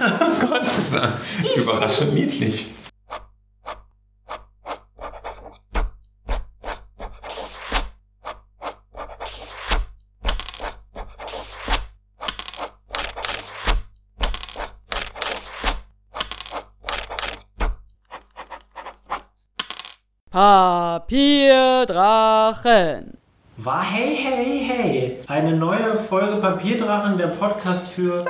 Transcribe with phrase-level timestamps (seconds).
[0.00, 1.12] oh Gott, das war
[1.56, 2.68] überraschend niedlich.
[20.30, 23.18] Papierdrachen.
[23.56, 25.18] War hey, hey, hey.
[25.26, 28.24] Eine neue Folge Papierdrachen, der Podcast für.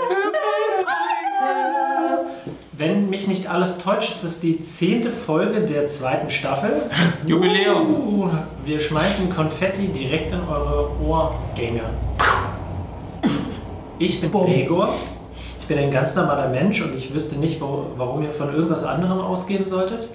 [2.80, 6.70] Wenn mich nicht alles täuscht, ist es die zehnte Folge der zweiten Staffel.
[7.26, 7.90] Jubiläum.
[7.90, 8.30] Uh,
[8.64, 11.82] wir schmeißen Konfetti direkt in eure Ohrgänge.
[13.98, 14.94] Ich bin Gregor.
[15.60, 18.84] Ich bin ein ganz normaler Mensch und ich wüsste nicht, wo, warum ihr von irgendwas
[18.84, 20.08] anderem ausgehen solltet.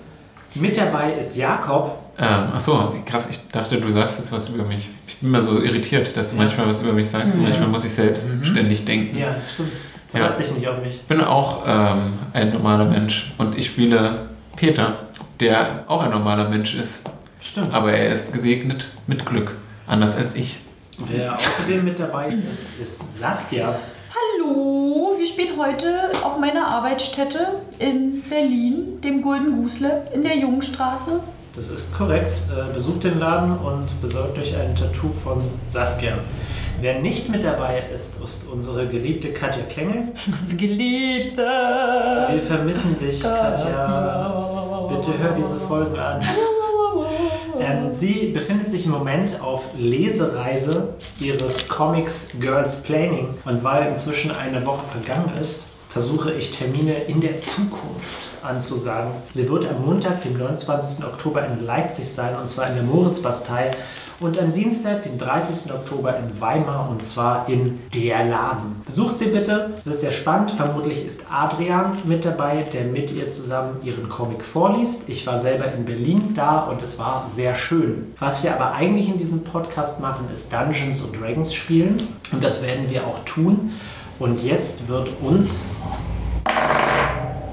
[0.56, 2.00] Mit dabei ist Jakob.
[2.18, 4.90] Ähm, ach so, krass, ich dachte, du sagst jetzt was über mich.
[5.08, 7.86] Ich bin immer so irritiert, dass du manchmal was über mich sagst und manchmal muss
[7.86, 9.16] ich selbst ständig denken.
[9.20, 9.74] Ja, das stimmt.
[10.16, 10.96] Verlass dich nicht auf mich.
[10.96, 14.94] Ich bin auch ähm, ein normaler Mensch und ich spiele Peter,
[15.40, 17.10] der auch ein normaler Mensch ist.
[17.42, 17.74] Stimmt.
[17.74, 19.58] Aber er ist gesegnet mit Glück,
[19.88, 20.58] anders als ich.
[20.98, 23.78] Wer außerdem mit dabei ist, ist Saskia.
[24.10, 27.48] Hallo, wir spielen heute auf meiner Arbeitsstätte
[27.80, 31.20] in Berlin, dem Golden Gusle, in der Jungstraße.
[31.56, 32.32] Das ist korrekt.
[32.50, 36.14] Äh, Besucht den Laden und besorgt euch ein Tattoo von Saskia.
[36.82, 40.10] Wer nicht mit dabei ist, ist unsere geliebte Katja Klengel.
[40.58, 41.42] Geliebte.
[41.42, 44.88] Wir vermissen dich, Katja.
[44.90, 46.22] Bitte hör diese Folgen an.
[47.60, 53.30] Ähm, sie befindet sich im Moment auf Lesereise ihres Comics Girls Planning.
[53.46, 59.12] Und weil inzwischen eine Woche vergangen ist, versuche ich Termine in der Zukunft anzusagen.
[59.34, 61.06] Sie wird am Montag, dem 29.
[61.06, 63.72] Oktober in Leipzig sein, und zwar in der Moritzbastei.
[64.22, 65.74] Und am Dienstag, den 30.
[65.74, 68.82] Oktober in Weimar, und zwar in der Laden.
[68.86, 70.52] Besucht sie bitte, es ist sehr spannend.
[70.52, 75.10] Vermutlich ist Adrian mit dabei, der mit ihr zusammen ihren Comic vorliest.
[75.10, 78.14] Ich war selber in Berlin da und es war sehr schön.
[78.20, 81.98] Was wir aber eigentlich in diesem Podcast machen, ist Dungeons und Dragons spielen.
[82.32, 83.74] Und das werden wir auch tun.
[84.18, 85.66] Und jetzt wird uns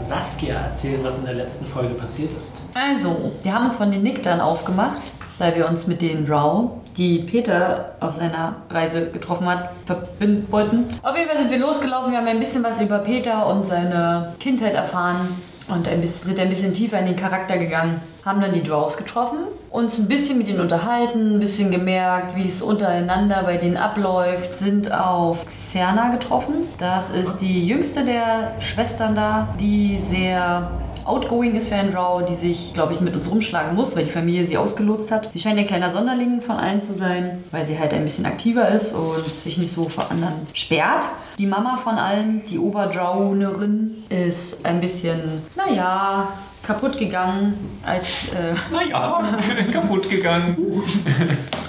[0.01, 2.55] Saskia erzählen, was in der letzten Folge passiert ist.
[2.75, 5.03] Also, wir haben uns von den Niktern aufgemacht,
[5.43, 10.85] da wir uns mit den Drow, die Peter auf seiner Reise getroffen hat, verbinden wollten.
[11.03, 14.35] Auf jeden Fall sind wir losgelaufen, wir haben ein bisschen was über Peter und seine
[14.39, 15.29] Kindheit erfahren
[15.69, 18.01] und ein bisschen, sind ein bisschen tiefer in den Charakter gegangen.
[18.25, 19.39] Haben dann die Drows getroffen,
[19.69, 24.55] uns ein bisschen mit ihnen unterhalten, ein bisschen gemerkt, wie es untereinander bei denen abläuft,
[24.55, 26.55] sind auf Xerna getroffen.
[26.79, 30.71] Das ist die jüngste der Schwestern da, die sehr
[31.07, 31.93] outgoing ist für einen
[32.29, 35.33] die sich, glaube ich, mit uns rumschlagen muss, weil die Familie sie ausgelotst hat.
[35.33, 38.69] Sie scheint ein kleiner Sonderling von allen zu sein, weil sie halt ein bisschen aktiver
[38.69, 41.05] ist und sich nicht so vor anderen sperrt.
[41.39, 46.29] Die Mama von allen, die Oberdrownerin, ist ein bisschen, naja,
[46.67, 49.21] kaputt gegangen, als äh, Naja,
[49.73, 50.57] kaputt gegangen.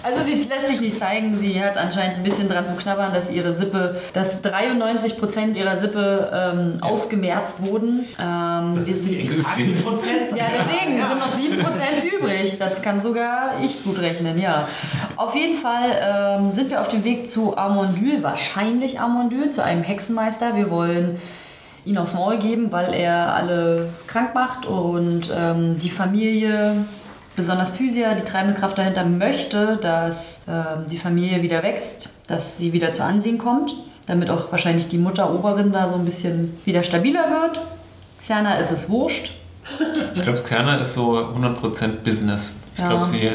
[0.04, 1.34] Also sie lässt sich nicht zeigen.
[1.34, 6.30] Sie hat anscheinend ein bisschen dran zu knabbern, dass ihre Sippe, dass 93% ihrer Sippe
[6.34, 8.02] ähm, ausgemerzt wurden.
[8.22, 9.28] Ähm, Das sie- ist die die-
[9.82, 10.36] Prozent.
[10.36, 12.58] ja, deswegen es sind noch 7% übrig.
[12.60, 14.68] Das kann sogar ich gut rechnen, ja.
[15.16, 19.84] Auf jeden Fall ähm, sind wir auf dem Weg zu Armondyl, wahrscheinlich Armondyl, zu einem
[19.84, 20.56] Hexenmeister.
[20.56, 21.20] Wir wollen
[21.86, 26.86] ihn aufs Maul geben, weil er alle krank macht und ähm, die Familie,
[27.36, 32.72] besonders Physia, die treibende Kraft dahinter, möchte, dass ähm, die Familie wieder wächst, dass sie
[32.74, 33.74] wieder zu Ansehen kommt,
[34.08, 37.62] damit auch wahrscheinlich die Mutter Oberin da so ein bisschen wieder stabiler wird.
[38.20, 39.32] Xerna ist es wurscht.
[40.16, 42.54] Ich glaube, Skerner ist so 100% Business.
[42.76, 42.88] Ich Ja.
[42.90, 43.30] glaube, sie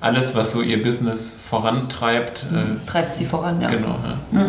[0.00, 3.68] alles, was so ihr Business vorantreibt, äh, Treibt sie voran, ja.
[3.68, 3.96] genau.
[4.32, 4.40] Ja.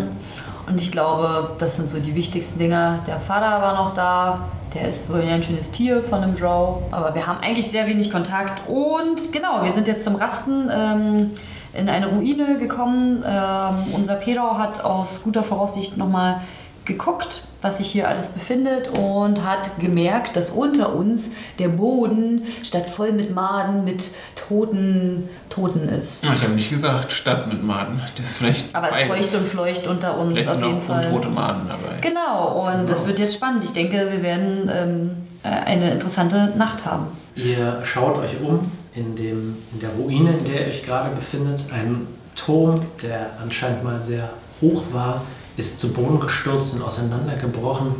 [0.65, 2.99] Und ich glaube, das sind so die wichtigsten Dinger.
[3.05, 4.49] Der Vater war noch da.
[4.73, 6.83] Der ist wohl ein schönes Tier von einem Drow.
[6.91, 8.67] Aber wir haben eigentlich sehr wenig Kontakt.
[8.67, 11.31] Und genau, wir sind jetzt zum Rasten ähm,
[11.73, 13.23] in eine Ruine gekommen.
[13.27, 16.41] Ähm, unser Pedro hat aus guter Voraussicht nochmal
[16.85, 22.89] geguckt, was sich hier alles befindet und hat gemerkt, dass unter uns der Boden statt
[22.89, 26.23] voll mit Maden mit toten Toten ist.
[26.23, 28.01] Ich habe nicht gesagt, Stadt mit Maden.
[28.17, 29.29] Das ist vielleicht Aber es beides.
[29.31, 31.05] feucht und fleucht unter uns Vielleicht auf sind jeden auch Fall.
[31.05, 31.99] untote Maden dabei.
[32.01, 33.63] Genau, und das wird jetzt spannend.
[33.63, 35.11] Ich denke, wir werden ähm,
[35.43, 37.07] äh, eine interessante Nacht haben.
[37.35, 41.65] Ihr schaut euch um in, dem, in der Ruine, in der ihr euch gerade befindet.
[41.73, 44.29] Ein Turm, der anscheinend mal sehr
[44.61, 45.21] hoch war,
[45.57, 47.95] ist zu Boden gestürzt und auseinandergebrochen.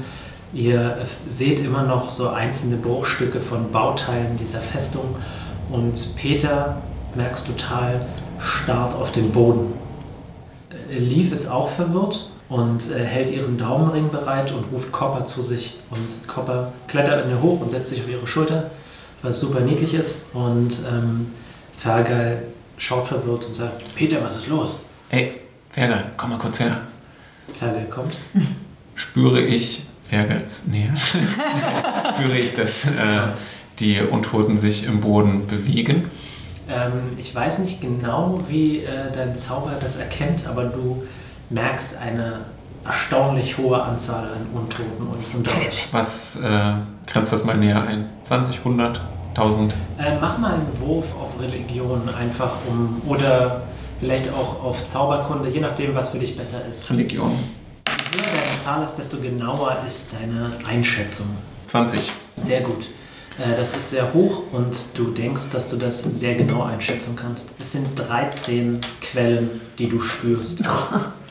[0.54, 0.98] Ihr
[1.28, 5.16] seht immer noch so einzelne Bruchstücke von Bauteilen dieser Festung.
[5.72, 6.78] Und Peter,
[7.16, 8.06] merkst total,
[8.40, 9.74] starrt auf den Boden.
[10.90, 15.42] Äh, Leaf ist auch verwirrt und äh, hält ihren Daumenring bereit und ruft Copper zu
[15.42, 15.78] sich.
[15.90, 18.70] Und Copper klettert an ihr hoch und setzt sich auf ihre Schulter,
[19.22, 20.26] was super niedlich ist.
[20.34, 21.28] Und ähm,
[21.80, 22.44] Fergal
[22.78, 24.80] schaut verwirrt und sagt, Peter, was ist los?
[25.10, 25.42] Ey,
[25.72, 26.82] Fergal, komm mal kurz her.
[27.58, 28.16] Fergal kommt.
[28.96, 30.94] Spüre ich Fergals Nähe?
[32.16, 32.90] Spüre ich, dass äh,
[33.80, 36.10] die Untoten sich im Boden bewegen?
[36.70, 41.04] Ähm, ich weiß nicht genau, wie äh, dein Zauber das erkennt, aber du
[41.50, 42.42] merkst eine
[42.86, 45.88] erstaunlich hohe Anzahl an Untoten und euch.
[45.92, 46.74] Was äh,
[47.08, 48.10] grenzt das mal näher ein?
[48.24, 49.74] 20, 100, 1000?
[49.98, 53.64] Äh, mach mal einen Wurf auf Religion einfach um oder
[54.04, 56.90] vielleicht auch auf Zauberkunde, je nachdem, was für dich besser ist.
[56.90, 57.32] Religion.
[57.88, 61.28] Je höher deine Zahl ist, desto genauer ist deine Einschätzung.
[61.68, 62.12] 20.
[62.38, 62.86] Sehr gut.
[63.40, 67.52] Äh, Das ist sehr hoch und du denkst, dass du das sehr genau einschätzen kannst.
[67.60, 70.62] Es sind 13 Quellen, die du spürst.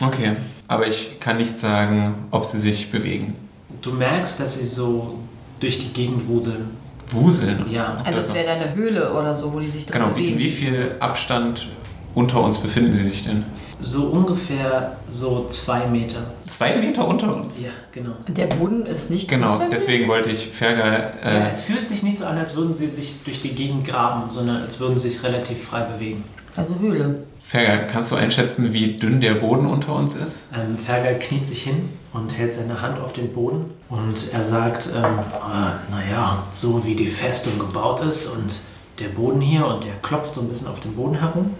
[0.00, 0.32] Okay.
[0.66, 3.36] Aber ich kann nicht sagen, ob sie sich bewegen.
[3.82, 5.18] Du merkst, dass sie so
[5.60, 6.70] durch die Gegend wuseln.
[7.12, 7.66] Wuseln.
[7.70, 7.98] Ja.
[8.04, 10.38] Also es wäre da eine Höhle oder so, wo die sich drin Genau, wie, bewegen.
[10.40, 11.68] wie viel Abstand
[12.14, 13.44] unter uns befinden sie sich denn?
[13.81, 16.20] So ungefähr so zwei Meter.
[16.47, 17.61] Zwei Meter unter uns?
[17.61, 18.12] Ja, genau.
[18.29, 21.14] Der Boden ist nicht Genau, deswegen wollte ich Fergal.
[21.25, 23.87] Ja, Äh, es fühlt sich nicht so an, als würden sie sich durch die Gegend
[23.87, 26.23] graben, sondern als würden sie sich relativ frei bewegen.
[26.56, 27.25] Also Höhle.
[27.43, 30.49] Fergal, kannst du einschätzen, wie dünn der Boden unter uns ist?
[30.55, 34.88] Ähm, Fergal kniet sich hin und hält seine Hand auf den Boden und er sagt,
[34.97, 38.55] ähm, ah, naja, so wie die Festung gebaut ist und
[39.00, 41.50] der Boden hier und der klopft so ein bisschen auf den Boden herum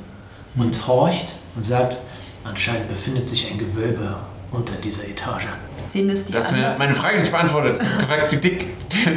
[0.57, 1.97] und horcht und sagt,
[2.45, 4.17] anscheinend befindet sich ein Gewölbe
[4.51, 5.47] unter dieser Etage.
[5.89, 7.79] Sehen das die Du hast mir meine Frage nicht beantwortet.
[7.79, 8.67] Gefragt, wie dick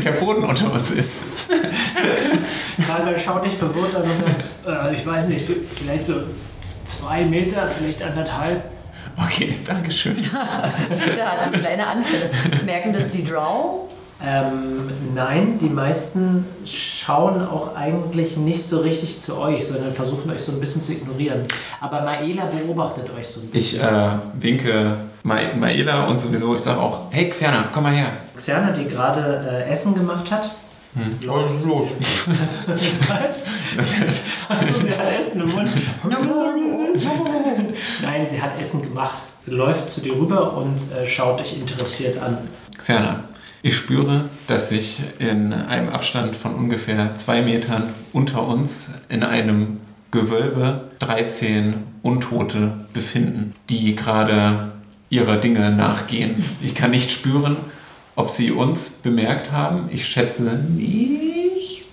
[0.03, 1.11] der Boden unter uns ist.
[2.81, 6.15] Fergal schaut dich verwirrt an und sagt, äh, ich weiß nicht, vielleicht so
[6.85, 8.63] zwei Meter, vielleicht anderthalb.
[9.17, 10.17] Okay, danke schön.
[11.15, 12.29] Der hat so kleine Anfälle.
[12.65, 13.89] Merken das die Drow?
[14.23, 20.41] Ähm, nein, die meisten schauen auch eigentlich nicht so richtig zu euch, sondern versuchen euch
[20.41, 21.43] so ein bisschen zu ignorieren.
[21.81, 23.79] Aber Maela beobachtet euch so ein bisschen.
[23.79, 24.09] Ich äh,
[24.39, 28.11] winke Ma Maela und sowieso, ich sage auch, hey Xiana, komm mal her.
[28.37, 30.51] Xerna, die gerade äh, Essen gemacht hat.
[30.95, 31.19] Hm.
[31.19, 31.89] dir.
[32.67, 33.49] Was?
[34.47, 35.69] Achso, sie hat Essen im Mund.
[38.01, 39.17] Nein, sie hat Essen gemacht.
[39.45, 42.37] Läuft zu dir rüber und äh, schaut dich interessiert an.
[42.77, 43.25] Xiana,
[43.65, 49.79] ich spüre, dass sich in einem Abstand von ungefähr zwei Metern unter uns in einem
[50.11, 51.73] Gewölbe 13
[52.03, 54.71] Untote befinden, die gerade
[55.09, 56.45] ihrer Dinge nachgehen.
[56.61, 57.57] Ich kann nicht spüren,
[58.15, 59.89] ob sie uns bemerkt haben.
[59.91, 61.85] Ich schätze nicht.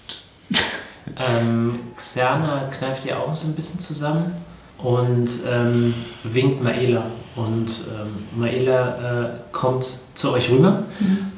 [1.17, 4.33] Ähm, Xerna kneift die Augen so ein bisschen zusammen
[4.83, 5.95] und ähm,
[6.25, 7.05] winkt Maela.
[7.37, 10.83] Und ähm, Maela äh, kommt zu euch rüber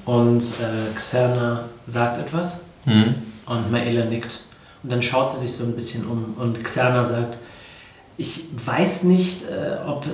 [0.05, 3.15] und äh, Xerna sagt etwas Hm?
[3.47, 4.41] und Maela nickt.
[4.83, 7.39] Und dann schaut sie sich so ein bisschen um und Xerna sagt,
[8.17, 10.05] ich weiß nicht, äh, ob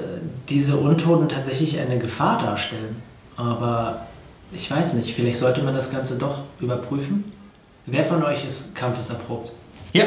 [0.49, 2.97] diese Untoten tatsächlich eine Gefahr darstellen,
[3.37, 4.07] aber
[4.53, 7.25] ich weiß nicht, vielleicht sollte man das Ganze doch überprüfen.
[7.87, 9.53] Wer von euch ist kampfeserprobt?
[9.93, 10.05] Ja,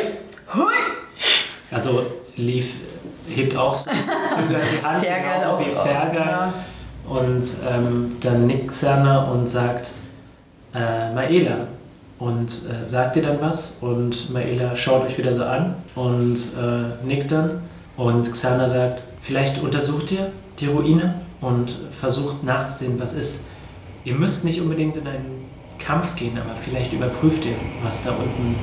[1.71, 2.05] Also
[2.35, 2.67] Leaf
[3.27, 5.59] hebt auch so zögernd die Hand, Fergal genauso auch.
[5.59, 6.13] wie Fergal.
[6.15, 6.53] Ja.
[7.07, 9.91] Und ähm, dann nickt Xerna und sagt,
[10.73, 11.67] äh, Maela.
[12.19, 17.05] Und äh, sagt ihr dann was und Maela schaut euch wieder so an und äh,
[17.05, 17.63] nickt dann.
[17.97, 23.45] Und Xerna sagt, vielleicht untersucht ihr die Ruine und versucht nachzusehen, was ist.
[24.05, 25.45] Ihr müsst nicht unbedingt in einen
[25.79, 28.55] Kampf gehen, aber vielleicht überprüft ihr, was da unten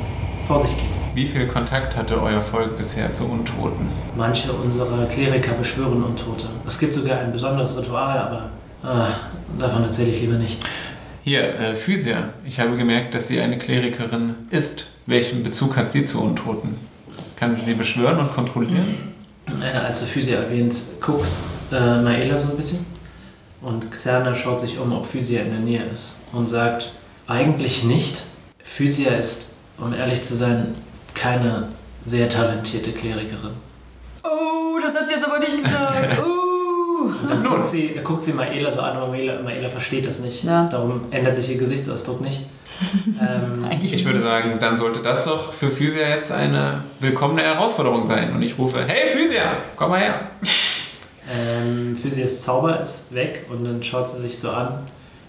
[0.47, 1.00] vor sich geht.
[1.21, 3.91] Wie viel Kontakt hatte euer Volk bisher zu Untoten?
[4.17, 6.47] Manche unserer Kleriker beschwören Untote.
[6.67, 8.49] Es gibt sogar ein besonderes Ritual, aber
[8.83, 9.09] ah,
[9.59, 10.57] davon erzähle ich lieber nicht.
[11.23, 12.31] Hier, äh, Physia.
[12.47, 14.87] Ich habe gemerkt, dass sie eine Klerikerin ist.
[15.05, 16.77] Welchen Bezug hat sie zu Untoten?
[17.37, 19.12] Kann sie sie beschwören und kontrollieren?
[19.62, 21.35] Äh, als du Physia erwähnt, guckst
[21.71, 22.87] äh, Maela so ein bisschen
[23.61, 26.93] und Xerna schaut sich um, ob Physia in der Nähe ist und sagt,
[27.27, 28.23] eigentlich nicht.
[28.65, 30.69] Physia ist, um ehrlich zu sein,
[31.14, 31.69] keine
[32.05, 33.52] sehr talentierte Klerikerin.
[34.23, 36.19] Oh, das hat sie jetzt aber nicht gesagt.
[37.00, 37.12] Uh.
[37.29, 40.45] Dann guckt sie, da guckt sie Maela so an, aber Maela, Maela versteht das nicht.
[40.45, 40.69] Ja.
[40.69, 42.45] Darum ändert sich ihr Gesichtsausdruck nicht.
[43.21, 48.07] ähm, Eigentlich Ich würde sagen, dann sollte das doch für Physia jetzt eine willkommene Herausforderung
[48.07, 48.35] sein.
[48.35, 50.21] Und ich rufe, hey Physia, komm mal her.
[51.31, 54.81] ähm, Physias Zauber ist weg und dann schaut sie sich so an.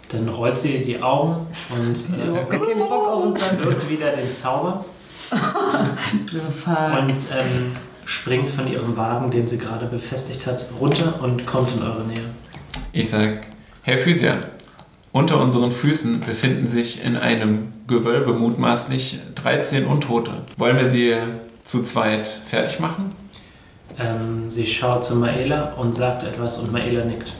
[0.10, 3.40] Dann rollt sie die Augen und äh, überhaupt gar keinen Bock auf uns.
[3.50, 3.64] dann.
[3.64, 4.84] wirkt wieder den Zauber
[6.32, 6.40] So,
[6.72, 7.72] und ähm,
[8.06, 12.26] springt von ihrem Wagen, den sie gerade befestigt hat, runter und kommt in eure Nähe.
[12.92, 13.48] Ich sag,
[13.84, 14.44] Herr Physier,
[15.14, 20.44] unter unseren Füßen befinden sich in einem Gewölbe mutmaßlich 13 Untote.
[20.58, 21.16] Wollen wir sie
[21.64, 23.14] zu zweit fertig machen?
[24.00, 27.34] Ähm, sie schaut zu Maela und sagt etwas und Maela nickt.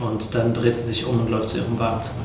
[0.00, 2.18] Und dann dreht sie sich um und läuft zu ihrem Wagen zurück.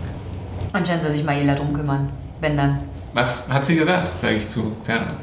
[0.73, 2.09] Anscheinend soll sich Maela drum kümmern.
[2.39, 2.79] Wenn dann.
[3.17, 5.15] Was hat sie gesagt, sage ich zu Xerna.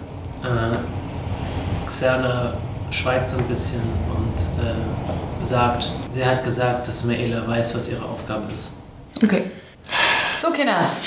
[0.42, 2.54] Äh, Xerna
[2.90, 8.04] schweigt so ein bisschen und äh, sagt, sie hat gesagt, dass Maela weiß, was ihre
[8.04, 8.72] Aufgabe ist.
[9.22, 9.44] Okay.
[10.42, 11.02] So, Kinders.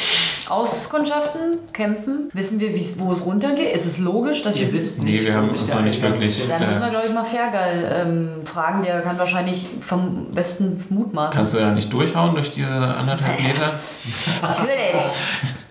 [0.48, 2.30] Auskundschaften, kämpfen.
[2.32, 3.76] Wissen wir, wo es runtergeht?
[3.76, 6.02] Ist es logisch, dass Ihr wir wisst Nee, nicht, wir haben uns der noch nicht
[6.02, 6.48] wirklich-.
[6.48, 6.92] Dann müssen wir, Äh.
[6.92, 8.82] glaube ich, mal Fergal ähm, fragen.
[8.82, 11.36] Der kann wahrscheinlich vom besten mutmaßen.
[11.36, 13.74] Kannst du ja nicht durchhauen durch diese anderthalb Meter?
[14.42, 15.02] Natürlich.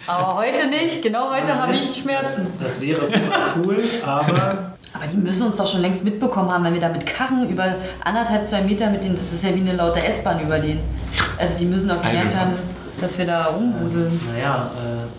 [0.06, 1.02] Aber heute nicht.
[1.02, 2.48] Genau heute habe ich Schmerzen.
[2.62, 6.74] Das wäre super cool, aber Aber die müssen uns doch schon längst mitbekommen haben, wenn
[6.74, 9.74] wir da mit Karren über anderthalb, zwei Meter mit denen, das ist ja wie eine
[9.74, 10.80] laute S-Bahn über denen.
[11.38, 12.52] Also die müssen doch gemerkt haben,
[13.00, 14.18] dass wir da rumwuseln.
[14.32, 14.70] naja,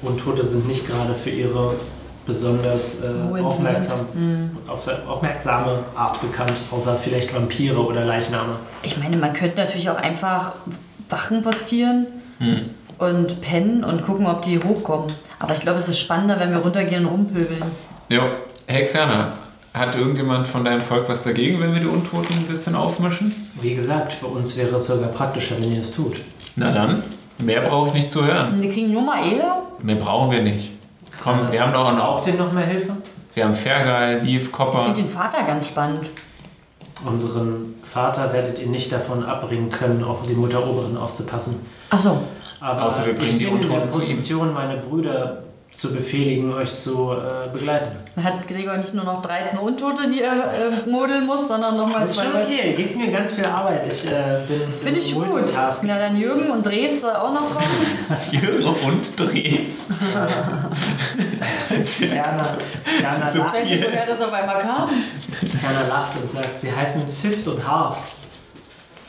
[0.03, 1.75] äh, Untote sind nicht gerade für ihre
[2.25, 3.07] besonders äh,
[3.43, 4.51] aufmerksam, Intelligenz.
[4.67, 8.55] aufsa- aufmerksame Art bekannt, außer vielleicht Vampire oder Leichname.
[8.81, 10.53] Ich meine, man könnte natürlich auch einfach
[11.09, 12.07] Wachen postieren
[12.39, 12.69] Hm.
[12.99, 15.11] Und pennen und gucken, ob die hochkommen.
[15.39, 17.63] Aber ich glaube, es ist spannender, wenn wir runtergehen und rumpöbeln.
[18.09, 18.21] Jo,
[18.65, 19.33] hey Xerna,
[19.73, 23.49] hat irgendjemand von deinem Volk was dagegen, wenn wir die Untoten ein bisschen aufmischen?
[23.61, 26.21] Wie gesagt, für uns wäre es sogar praktischer, wenn ihr es tut.
[26.55, 27.03] Na dann,
[27.43, 28.59] mehr brauche ich nicht zu hören.
[28.61, 29.61] Wir kriegen nur Maela.
[29.83, 30.71] Mehr brauchen wir nicht.
[31.23, 32.27] Komm, wir haben doch auch noch.
[32.27, 32.93] Ihr noch mehr Hilfe?
[33.33, 34.83] Wir haben Fergal, Leaf, Ich Copper.
[34.85, 36.01] finde den Vater ganz spannend.
[37.05, 41.57] Unseren Vater werdet ihr nicht davon abbringen können, auf die Mutter Oberin aufzupassen.
[41.91, 42.17] Ach so.
[42.59, 44.15] Aber Außer wir bringen ich die bin in der Untoten zu ihm.
[44.15, 47.91] Position, meine Brüder zu befehligen, euch zu äh, begleiten.
[48.15, 52.11] Hat Gregor nicht nur noch 13 Untote, die er äh, modeln muss, sondern nochmal Das
[52.11, 53.81] ist zwei schon okay, gebt mir ganz viel Arbeit.
[53.87, 55.27] Ich äh, bin Das finde ich gut.
[55.83, 57.67] Na, dann Jürgen und Drews soll auch noch kommen.
[58.31, 59.85] Jürgen und Dreves.
[61.83, 62.57] Serna,
[62.99, 64.89] Serna, So Ich lacht, weiß nicht, woher das auf einmal kam.
[65.53, 67.97] Serna lacht und sagt, sie heißen Fifth und Half.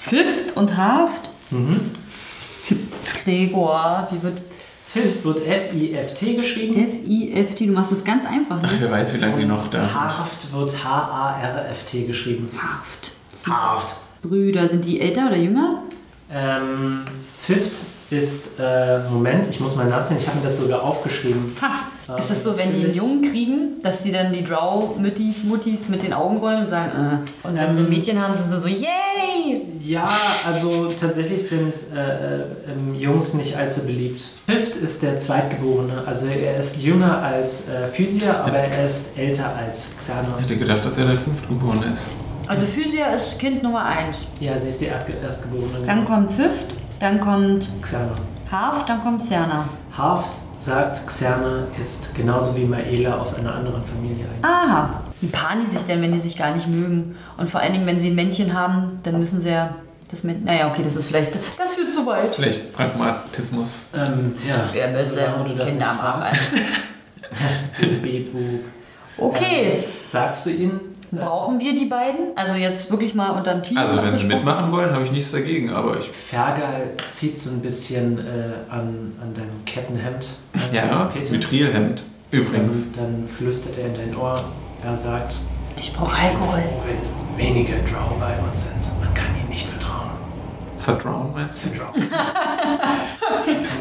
[0.00, 1.30] Fifth und Haft?
[1.50, 1.92] Mhm.
[3.24, 4.38] Gregor, wie wird
[4.90, 6.76] Fifth wird F-I-F-T geschrieben.
[6.76, 7.66] F-I-F-T?
[7.66, 8.68] Du machst das ganz einfach, ne?
[8.78, 10.00] Wer weiß, wie lange die noch da sind.
[10.00, 12.48] Haft wird H-A-R-F-T geschrieben.
[12.56, 13.12] Haft.
[13.46, 13.96] Haft.
[14.22, 15.82] Brüder, sind die älter oder jünger?
[16.30, 17.02] Ähm,
[17.42, 21.54] Fifth ist, äh, Moment, ich muss mal nachsehen, ich habe mir das sogar aufgeschrieben.
[21.60, 21.88] Ha.
[22.16, 26.02] Ist das so, wenn die einen Jungen kriegen, dass die dann die Drow-Muttis Muttis mit
[26.02, 27.46] den Augen rollen und sagen, äh.
[27.46, 27.90] Und wenn sie ein Ähm.
[27.90, 29.62] Mädchen haben, sind sie so, yay!
[29.84, 30.10] Ja,
[30.46, 34.22] also tatsächlich sind äh, äh, ähm, Jungs nicht allzu beliebt.
[34.46, 39.54] Fifth ist der Zweitgeborene, also er ist jünger als äh, Physia, aber er ist älter
[39.56, 40.34] als Xana.
[40.38, 42.06] Ich hätte gedacht, dass er der Fünftgeborene ist.
[42.46, 44.26] Also Physia ist Kind Nummer 1.
[44.40, 45.84] Ja, sie ist die Erstgeborene.
[45.86, 46.10] Dann genau.
[46.10, 48.12] kommt Fifth, dann kommt Xana.
[48.50, 49.68] Haft, dann kommt Cerna.
[49.96, 54.44] Haft sagt, Xana ist genauso wie Maela aus einer anderen Familie eigentlich.
[54.44, 55.02] Aha.
[55.20, 57.16] Wie paaren die sich denn, wenn die sich gar nicht mögen?
[57.36, 59.76] Und vor allen Dingen, wenn sie ein Männchen haben, dann müssen sie ja
[60.10, 60.44] das mit.
[60.44, 61.32] Naja, okay, das ist vielleicht.
[61.56, 62.34] Das führt zu weit.
[62.34, 63.80] Vielleicht Pragmatismus.
[63.94, 64.68] Ähm, tja,
[65.04, 66.40] solange du das Kinder fragst.
[68.02, 68.38] Bebu.
[69.20, 69.82] Okay.
[70.12, 70.80] Sagst du ihnen?
[71.10, 72.36] Brauchen wir die beiden?
[72.36, 73.78] Also jetzt wirklich mal unter dem Team.
[73.78, 76.08] Also, wenn sie mitmachen wollen, habe ich nichts dagegen, aber ich.
[76.10, 78.22] Fergal zieht so ein bisschen äh,
[78.70, 80.28] an, an deinem Kettenhemd.
[80.72, 81.32] Ja, Peter.
[81.32, 82.02] Mithrilhemd.
[82.30, 82.92] Übrigens.
[82.92, 84.38] Dann, dann flüstert er in dein Ohr.
[84.84, 85.36] Er sagt,
[85.76, 86.60] Ich brauche Alkohol.
[86.60, 89.00] froh, wenn wenige Drow bei uns sind.
[89.02, 90.10] Man kann ihnen nicht vertrauen.
[90.78, 91.68] Vertrauen meinst du?
[91.70, 91.94] Vertrauen.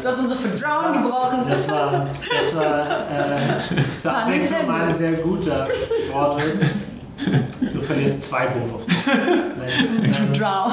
[0.02, 1.38] Du hast unsere Vertrauen gebrochen.
[1.48, 2.06] Das war,
[2.40, 5.68] das war äh, zur Abwechslung mal ein sehr guter
[6.12, 6.62] Wortwitz.
[7.72, 8.46] Du verlierst zwei.
[8.46, 10.72] Nein, ähm, Vertrauen.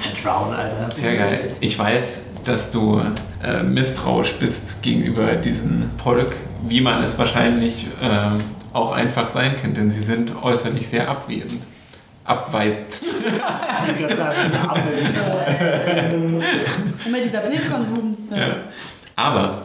[0.00, 0.88] Vertrauen, Alter.
[0.96, 1.50] Sehr geil.
[1.60, 3.02] Ich weiß, dass du
[3.42, 8.38] äh, misstrauisch bist gegenüber diesem Volk, wie man es wahrscheinlich ähm,
[8.72, 11.66] auch einfach sein kann, denn sie sind äußerlich sehr abwesend.
[12.24, 13.00] Abweisend.
[13.88, 16.42] Ich kann sagen, eine Ampel.
[17.06, 18.16] Immer dieser Pilzkonsum.
[18.30, 18.56] Ja.
[19.16, 19.62] Aber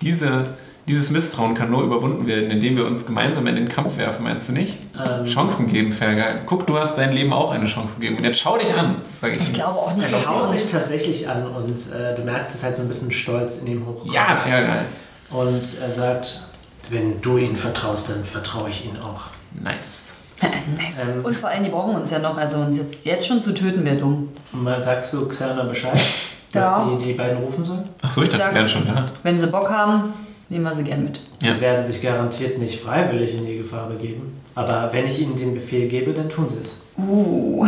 [0.00, 0.46] diese,
[0.88, 4.48] dieses Misstrauen kann nur überwunden werden, indem wir uns gemeinsam in den Kampf werfen, meinst
[4.48, 4.78] du nicht?
[4.96, 6.40] Ähm, Chancen geben, Ferger.
[6.46, 8.18] Guck, du hast dein Leben auch eine Chance gegeben.
[8.18, 9.40] Und jetzt schau dich an, ich.
[9.40, 12.62] Ich glaube auch nicht, dass die schaut sich tatsächlich an und äh, du merkst es
[12.62, 14.04] halt so ein bisschen stolz in ihm hoch.
[14.12, 14.84] Ja, Ferger.
[15.30, 16.44] Und er sagt,
[16.90, 19.22] wenn du ihnen vertraust, dann vertraue ich ihnen auch.
[19.60, 20.12] Nice.
[20.40, 20.94] nice.
[21.02, 21.24] Ähm.
[21.24, 22.36] Und vor allem, die brauchen uns ja noch.
[22.36, 24.28] Also uns jetzt, jetzt schon zu töten wäre dumm.
[24.52, 25.94] Und mal sagst du Xana Bescheid,
[26.52, 26.88] dass Ja.
[26.88, 27.82] sie die beiden rufen soll?
[28.02, 29.04] Achso, ich Ich dachte, sag- schon da.
[29.24, 30.12] Wenn sie Bock haben,
[30.48, 31.20] nehmen wir sie gern mit.
[31.40, 31.54] Ja.
[31.54, 34.40] Sie werden sich garantiert nicht freiwillig in die Gefahr begeben.
[34.54, 36.82] Aber wenn ich ihnen den Befehl gebe, dann tun sie es.
[36.96, 37.66] Uh.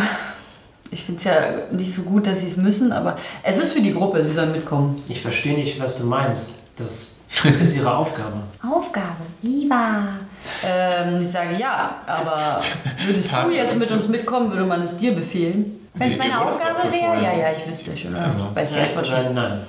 [0.90, 1.34] Ich finde es ja
[1.70, 4.52] nicht so gut, dass sie es müssen, aber es ist für die Gruppe, sie sollen
[4.52, 5.02] mitkommen.
[5.06, 6.52] Ich verstehe nicht, was du meinst.
[6.76, 7.16] Das
[7.60, 8.38] ist ihre Aufgabe.
[8.62, 10.04] Aufgabe, Viva!
[10.64, 12.62] Ähm, ich sage ja, aber
[13.06, 15.88] würdest du jetzt mit uns mitkommen, würde man es dir befehlen?
[15.92, 17.22] Wenn es meine Aufgabe wäre?
[17.22, 18.14] Ja, ja, ich wüsste schon.
[18.14, 19.34] Also, ich weiß zu Antwort schon.
[19.34, 19.60] nein.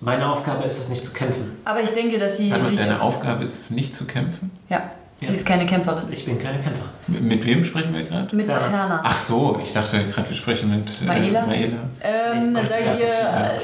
[0.00, 1.56] Meine Aufgabe ist es nicht zu kämpfen.
[1.64, 2.78] Aber ich denke, dass sie Warte sich...
[2.78, 4.50] deine Aufgabe ist es nicht zu kämpfen?
[4.68, 4.82] Ja,
[5.20, 5.32] sie Ja.
[5.32, 6.04] ist keine Kämpferin.
[6.12, 6.88] Ich bin keine Kämpferin.
[7.08, 8.34] Mit, mit wem sprechen wir gerade?
[8.36, 9.00] Mit Serna.
[9.02, 11.46] Ach so, ich dachte gerade, wir sprechen mit äh, Maela?
[11.46, 11.76] Maela.
[12.00, 13.00] Ähm, dann sage ich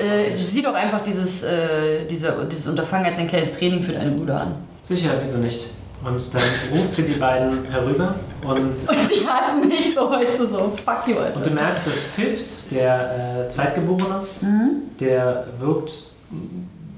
[0.03, 3.93] ihr, äh, sieh doch einfach dieses, äh, dieser, dieses Unterfangen als ein kleines Training für
[3.93, 4.55] deine Brüder an.
[4.83, 5.67] Sicher, wieso nicht?
[6.05, 6.43] Und dann
[6.77, 8.77] ruft sie die beiden herüber und, Und
[9.11, 11.37] die hassen mich so, weißt du, so, fuck you, Alter.
[11.37, 14.21] und du merkst, dass Fifth, der äh, Zweitgeborene,
[15.01, 15.93] der wirkt,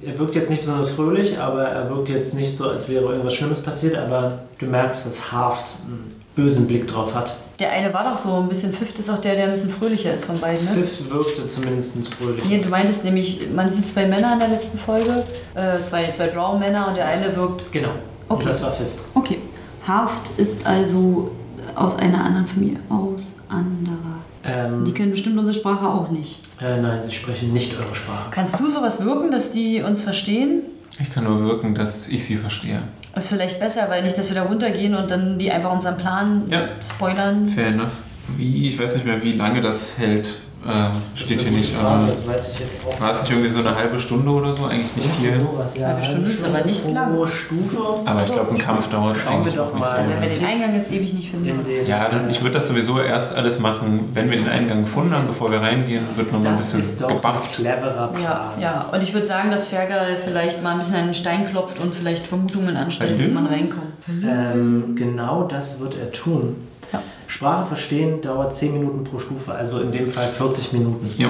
[0.02, 3.34] er wirkt jetzt nicht besonders fröhlich, aber er wirkt jetzt nicht so, als wäre irgendwas
[3.34, 7.36] Schlimmes passiert, aber du merkst, dass Haft einen bösen Blick drauf hat.
[7.58, 10.12] Der eine war doch so ein bisschen, Fifth ist auch der, der ein bisschen fröhlicher
[10.12, 10.72] ist von beiden, ne?
[10.74, 12.44] Fifth wirkte zumindest fröhlich.
[12.44, 15.24] Nee, du meintest nämlich, man sieht zwei Männer in der letzten Folge,
[15.54, 17.72] äh, zwei, zwei Drow-Männer und der eine wirkt...
[17.72, 17.92] Genau.
[18.28, 18.42] Okay.
[18.42, 18.98] Und das war Fifth.
[19.14, 19.38] Okay.
[19.86, 21.30] Haft ist also
[21.74, 22.78] aus einer anderen Familie.
[22.88, 24.15] Aus anderer.
[24.46, 26.38] Ähm, Die können bestimmt unsere Sprache auch nicht.
[26.60, 28.30] äh, nein, sie sprechen nicht eure Sprache.
[28.30, 30.62] Kannst du sowas wirken, dass die uns verstehen?
[30.98, 32.80] Ich kann nur wirken, dass ich sie verstehe.
[33.14, 35.96] Das ist vielleicht besser, weil nicht, dass wir da runtergehen und dann die einfach unseren
[35.96, 36.68] Plan Ja.
[36.82, 37.48] spoilern.
[37.48, 37.88] Fair enough.
[38.36, 40.34] Wie, ich weiß nicht mehr, wie lange das hält.
[40.64, 41.74] Äh, steht hier nicht.
[41.74, 43.00] Frage, Aber das weiß ich jetzt auch.
[43.00, 44.64] war es nicht irgendwie so eine halbe Stunde oder so?
[44.64, 45.34] Eigentlich nicht viel.
[45.38, 45.88] Sowas, ja.
[45.88, 47.26] Halbe Stunde ist aber nicht lang.
[47.28, 47.78] Stufe.
[48.04, 50.04] Aber ich glaube, ein Kampf dauert Schauen wir eigentlich doch auch nicht mal.
[50.04, 51.64] so Wenn wir den Eingang jetzt ewig nicht In finden.
[51.64, 55.12] den, Ja, dann, ich würde das sowieso erst alles machen, wenn wir den Eingang gefunden
[55.14, 57.52] haben, bevor wir reingehen, wird noch mal ein das ist bisschen doch ein gebufft.
[57.52, 58.22] cleverer Plan.
[58.22, 58.86] Ja, ja.
[58.92, 61.94] Und ich würde sagen, dass Fergal vielleicht mal ein bisschen an den Stein klopft und
[61.94, 63.30] vielleicht Vermutungen anstellt, Hallo?
[63.30, 63.92] wo man reinkommt.
[64.08, 66.56] Ähm, genau das wird er tun.
[66.92, 67.02] Ja.
[67.26, 71.08] Sprache verstehen dauert 10 Minuten pro Stufe, also in dem Fall 40 Minuten.
[71.16, 71.28] Ja.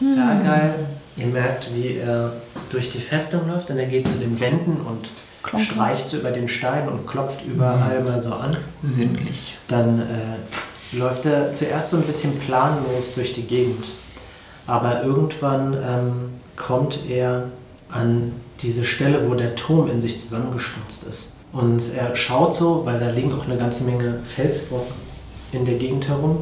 [0.00, 0.74] Ja, geil.
[1.16, 2.32] Ihr merkt, wie er
[2.70, 5.08] durch die Festung läuft und er geht zu den Wänden und
[5.42, 8.56] Klonk, streicht so über den Stein und klopft überall mal so an.
[8.82, 9.56] Sinnlich.
[9.68, 13.86] Dann äh, läuft er zuerst so ein bisschen planlos durch die Gegend.
[14.66, 16.12] Aber irgendwann ähm,
[16.56, 17.44] kommt er
[17.90, 21.32] an diese Stelle, wo der Turm in sich zusammengestürzt ist.
[21.52, 25.05] Und er schaut so, weil da liegen auch eine ganze Menge Felsbrocken
[25.56, 26.38] in der Gegend herum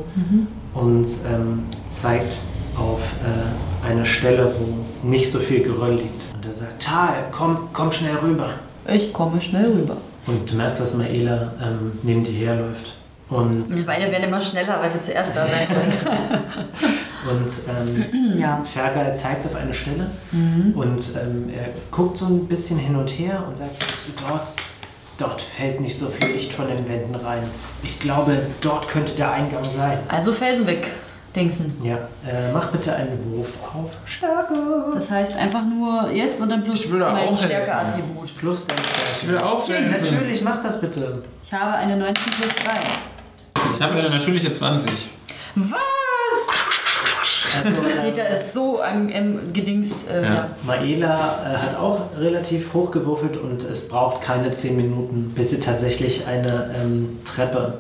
[0.75, 2.39] und ähm, zeigt
[2.77, 6.35] auf äh, eine Stelle, wo nicht so viel Geröll liegt.
[6.35, 8.51] Und er sagt, Tal, komm, komm schnell rüber.
[8.87, 9.97] Ich komme schnell rüber.
[10.27, 12.93] Und du merkst, dass Maela ähm, neben dir herläuft.
[13.31, 15.69] Und, Wir beide werden immer schneller, weil wir zuerst da sein
[17.29, 17.41] wollen.
[17.41, 18.63] und ähm, ja.
[18.65, 20.73] Fergal zeigt auf eine Stelle Mhm.
[20.77, 24.49] und ähm, er guckt so ein bisschen hin und her und sagt, bist du dort?
[25.19, 27.43] Dort fällt nicht so viel Licht von den Wänden rein.
[27.83, 29.99] Ich glaube, dort könnte der Eingang sein.
[30.09, 30.89] Also Felsen weg,
[31.37, 31.77] Dingsen.
[31.85, 31.97] Ja,
[32.27, 34.55] äh, mach bitte einen Wurf auf Stärke.
[34.93, 37.45] Das heißt einfach nur jetzt und dann plus Ich will da mein auch helfen.
[37.45, 38.37] Stärkeattribut.
[38.39, 39.11] Plus dein Stärke.
[39.23, 41.23] Ich will auch Ja, natürlich, mach das bitte.
[41.45, 42.73] Ich habe eine 19 plus 3.
[43.77, 44.91] Ich habe eine natürliche 20.
[45.57, 45.79] Was?
[47.65, 50.09] Also, Peter ist so am, am gedingst.
[50.11, 50.49] Äh, Ja.
[50.67, 55.61] Maela äh, hat auch relativ hoch gewürfelt und es braucht keine 10 Minuten, bis sie
[55.61, 57.79] tatsächlich eine ähm, Treppe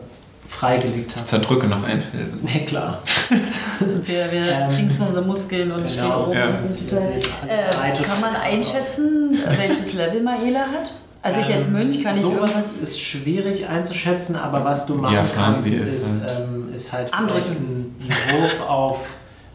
[0.48, 1.26] freigelegt Ich hat.
[1.26, 2.40] zerdrücke noch einen Felsen.
[2.42, 3.00] Nee, klar.
[4.06, 6.24] Wir, wir Ähm, unsere Muskeln und stehen genau.
[6.24, 6.48] oben Ja.
[6.48, 10.92] Äh, kann man einschätzen, welches Level Maela hat?
[11.22, 12.76] Also ich als Ähm, Mönch kann ich Sowas irgendwas.
[12.82, 17.14] ist schwierig einzuschätzen, aber was du machen Ja, kannst, ist, ist halt- ähm, ist halt
[17.14, 17.96] einen
[18.30, 18.98] Wurf auf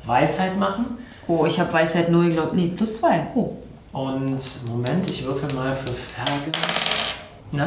[0.09, 0.85] Weisheit machen.
[1.27, 3.27] Oh, ich habe Weisheit 0, glaube Nee, plus 2.
[3.35, 3.51] Oh,
[3.93, 6.51] Und Moment, ich würfel mal für Ferge.
[7.51, 7.63] Na?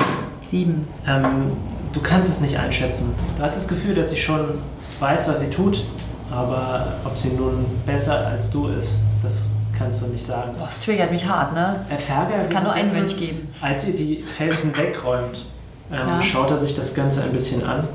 [0.46, 0.86] 7.
[1.06, 1.52] Ähm,
[1.92, 3.14] du kannst es nicht einschätzen.
[3.36, 4.58] Du hast das Gefühl, dass sie schon
[4.98, 5.84] weiß, was sie tut,
[6.30, 9.46] aber ob sie nun besser als du ist, das
[9.78, 10.52] kannst du nicht sagen.
[10.58, 11.84] Boah, das triggert mich hart, ne?
[11.88, 13.48] Herr Ferger, Es kann nur ein Mönch geben.
[13.60, 15.44] Als ihr die Felsen wegräumt,
[15.92, 16.20] ähm, Ja.
[16.22, 17.86] schaut er sich das Ganze ein bisschen an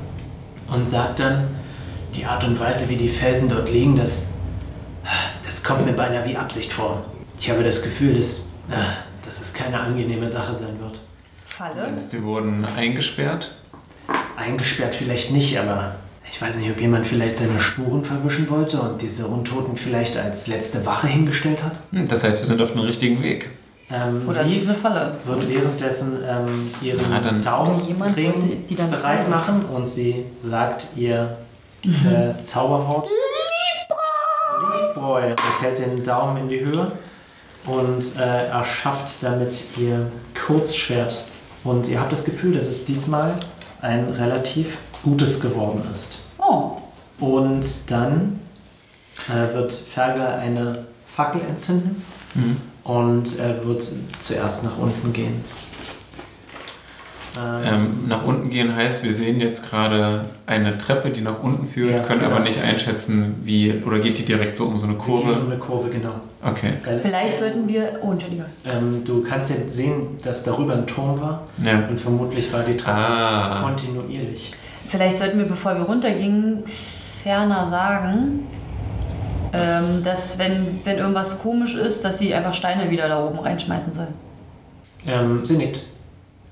[0.72, 1.48] und sagt dann,
[2.14, 4.28] die Art und Weise, wie die Felsen dort liegen, das,
[5.48, 7.04] das kommt mir beinahe wie Absicht vor.
[7.40, 8.74] Ich habe das Gefühl, dass, äh,
[9.24, 11.00] dass es keine angenehme Sache sein wird.
[11.46, 11.82] Falle.
[11.84, 13.52] Meinst die wurden eingesperrt?
[14.36, 15.94] Eingesperrt vielleicht nicht, aber
[16.30, 20.48] ich weiß nicht, ob jemand vielleicht seine Spuren verwischen wollte und diese Untoten vielleicht als
[20.48, 21.72] letzte Wache hingestellt hat.
[21.92, 23.50] Hm, das heißt, wir sind auf dem richtigen Weg.
[23.90, 25.14] Ähm, Oder ist es eine Falle?
[25.24, 29.88] wird währenddessen ähm, ihren Na, dann- Oder jemand wollte Daumencreme die dann bereit machen und
[29.88, 31.38] sie sagt ihr
[31.84, 33.08] äh, Zauberwort.
[34.98, 35.30] Liefbräu.
[35.30, 36.92] Und hält den Daumen in die Höhe
[37.66, 40.10] und äh, erschafft damit ihr
[40.46, 41.24] Kurzschwert.
[41.64, 43.34] Und ihr habt das Gefühl, dass es diesmal
[43.80, 46.18] ein relativ gutes geworden ist.
[46.38, 46.72] Oh,
[47.20, 48.40] Und dann
[49.28, 52.02] äh, wird Fergal eine Fackel entzünden
[52.34, 52.58] Mhm.
[52.84, 53.82] und er wird
[54.18, 55.42] zuerst nach unten gehen.
[57.64, 61.92] Ähm, nach unten gehen heißt, wir sehen jetzt gerade eine Treppe, die nach unten führt,
[61.92, 62.32] Ja, können genau.
[62.32, 65.22] aber nicht einschätzen, wie, oder geht die direkt so um so eine Sie gehen um
[65.24, 65.40] Kurve?
[65.46, 66.14] eine Kurve, genau.
[66.44, 66.72] Okay,
[67.02, 67.98] Vielleicht sollten wir.
[68.02, 68.46] Oh, Entschuldigung.
[68.64, 71.82] Ähm, du kannst ja sehen, dass darüber ein Turm war ja.
[71.88, 73.60] und vermutlich war die Treppe Ah.
[73.62, 74.52] kontinuierlich.
[74.88, 78.46] Vielleicht sollten wir, bevor wir runtergingen, Xerna sagen,
[79.52, 83.92] ähm, dass wenn, wenn irgendwas komisch ist, dass sie einfach Steine wieder da oben reinschmeißen
[83.92, 84.08] soll.
[85.06, 85.80] Ähm, sie nickt.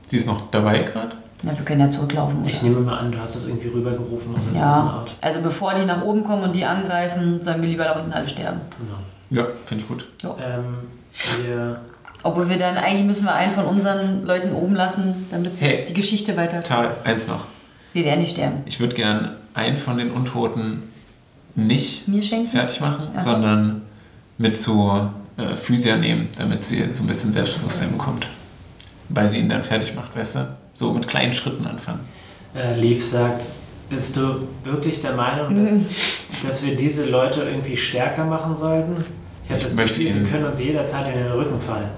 [0.07, 1.11] Sie ist noch dabei gerade?
[1.43, 2.41] Ja, wir können ja zurücklaufen.
[2.41, 2.49] oder?
[2.51, 5.15] Ich nehme mal an, du hast es irgendwie rübergerufen oder so eine ja, Art.
[5.21, 8.29] also bevor die nach oben kommen und die angreifen, sollen wir lieber da unten alle
[8.29, 8.61] sterben.
[8.79, 9.43] Genau.
[9.43, 10.07] Ja, finde ich gut.
[10.25, 10.65] Ähm,
[11.45, 11.81] wir,
[12.23, 15.85] Obwohl wir dann, eigentlich müssen wir einen von unseren Leuten oben lassen, damit Hey.
[15.89, 16.63] die Geschichte weiter.
[16.63, 17.45] Tal, eins noch.
[17.93, 18.63] Wir werden nicht sterben.
[18.67, 20.85] Ich würde gern einen von den Untoten
[21.55, 22.49] nicht Mir schenken?
[22.49, 23.31] fertig machen, Ach so.
[23.31, 23.83] sondern
[24.39, 28.27] mit zu äh, Physia nehmen, damit sie so ein bisschen Selbstbewusstsein bekommt.
[29.09, 30.57] Weil sie ihn dann fertig macht, weißt du?
[30.75, 32.01] So mit kleinen Schritten anfangen.
[32.55, 33.45] äh, Leaf sagt,
[33.91, 35.87] bist du wirklich der Meinung, dass, Mhm.
[36.47, 39.05] dass wir diese Leute irgendwie stärker machen sollten?
[39.45, 41.89] Ich habe Ich das möchte Gefühl, sie können uns jederzeit in den Rücken fallen.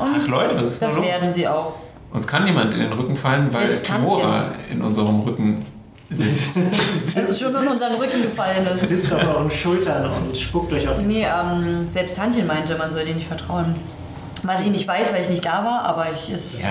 [0.00, 1.06] Ach Leute, was ist Das denn los?
[1.06, 1.72] werden sie auch.
[2.12, 3.72] Uns kann niemand in den Rücken fallen, weil.
[3.72, 5.64] Timora in unserem Rücken
[6.10, 6.50] sitzt.
[7.14, 8.88] Das ist schon in unseren Rücken gefallen ist.
[8.88, 13.04] Sitzt auf euren Schultern und spuckt euch auf Nee, ähm, selbst Tantchen meinte, man soll
[13.04, 13.74] dir nicht vertrauen.
[14.44, 16.60] Was ich nicht weiß, weil ich nicht da war, aber ich ist.
[16.60, 16.66] Ja,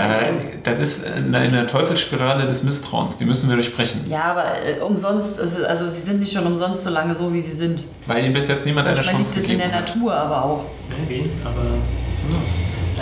[0.64, 4.02] das ist eine, Teufelsspirale des Misstrauens, die müssen wir durchbrechen.
[4.10, 7.54] Ja, aber äh, umsonst, also sie sind nicht schon umsonst so lange so, wie sie
[7.54, 7.84] sind.
[8.06, 9.96] Weil ihnen bis jetzt niemand eine Chance es in gegeben der hat.
[9.96, 10.64] Natur aber auch.
[10.90, 12.50] Maybe, aber who knows?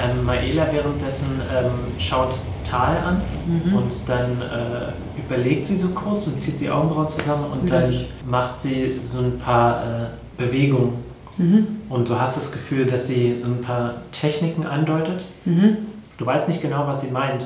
[0.03, 2.37] Ähm, Maela währenddessen ähm, schaut
[2.69, 3.75] Tal an Mhm.
[3.75, 7.99] und dann äh, überlegt sie so kurz und zieht die Augenbrauen zusammen und dann Ja.
[8.25, 10.05] macht sie so ein paar äh,
[10.37, 11.03] Bewegungen
[11.37, 11.81] Mhm.
[11.89, 15.23] und du hast das Gefühl, dass sie so ein paar Techniken andeutet.
[15.45, 15.77] Mhm.
[16.17, 17.45] Du weißt nicht genau, was sie meint.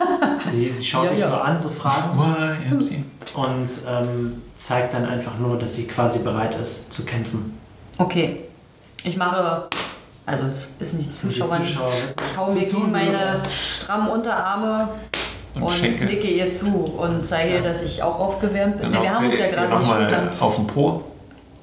[0.52, 1.28] sie, sie schaut Ja, dich ja.
[1.30, 2.20] so an, so fragend
[3.34, 7.56] und ähm, zeigt dann einfach nur, dass sie quasi bereit ist zu kämpfen.
[7.98, 8.40] Okay.
[9.04, 9.68] Ich mache.
[10.26, 11.72] Also, das wissen die Zuschauer nicht.
[11.72, 11.90] Zuschauer
[12.30, 14.88] Ich hau mir zu- gegen meine strammen Unterarme
[15.54, 18.92] Und, und, nicke ihr zu und zeige ihr, dass ich auch aufgewärmt bin.
[18.92, 20.28] Dann wir haben uns ja gerade nochmal Schultern.
[20.38, 21.02] auf den Po.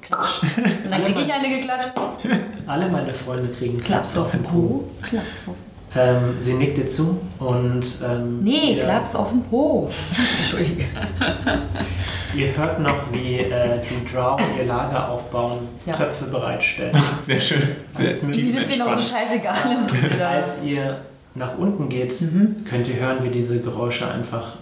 [0.08, 0.42] Klatsch.
[0.56, 1.92] Und dann kriege ich eine geklatscht.
[2.66, 4.84] Alle meine Freunde kriegen Klaps auf den Po.
[5.02, 5.54] Klaps auf
[5.96, 9.90] Ähm, sie nickt dir zu und ähm, Nee, ihr, Klaps auf den Po.
[10.40, 10.84] Entschuldige.
[12.34, 15.94] ihr hört noch, wie äh, die Drow ihr Lager aufbauen, Ja.
[15.94, 16.96] Töpfe bereitstellen.
[17.22, 17.62] Sehr schön.
[17.92, 20.20] Sehr Als tief das denen auch so scheißegal ist.
[20.20, 20.98] Als ihr
[21.34, 22.64] nach unten geht, Mhm.
[22.68, 24.54] könnt ihr hören, wie diese Geräusche einfach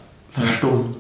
[0.44, 0.96] verstummen.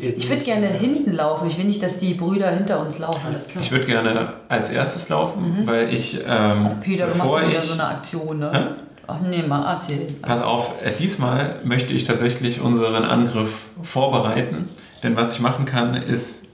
[0.00, 1.48] Ich würde gerne hinten laufen.
[1.48, 3.20] Ich will nicht, dass die Brüder hinter uns laufen.
[3.26, 3.62] Alles klar.
[3.62, 7.64] Ich würde gerne als erstes laufen, weil ich, ähm, Ach, Peter, du machst wieder ich,
[7.64, 8.58] so eine Aktion, Hä?
[8.58, 8.76] ne?
[9.06, 10.06] Ach nee, mal erzähl.
[10.22, 14.68] pass auf, äh, diesmal möchte ich tatsächlich unseren Angriff vorbereiten,
[15.02, 16.46] denn was ich machen kann, ist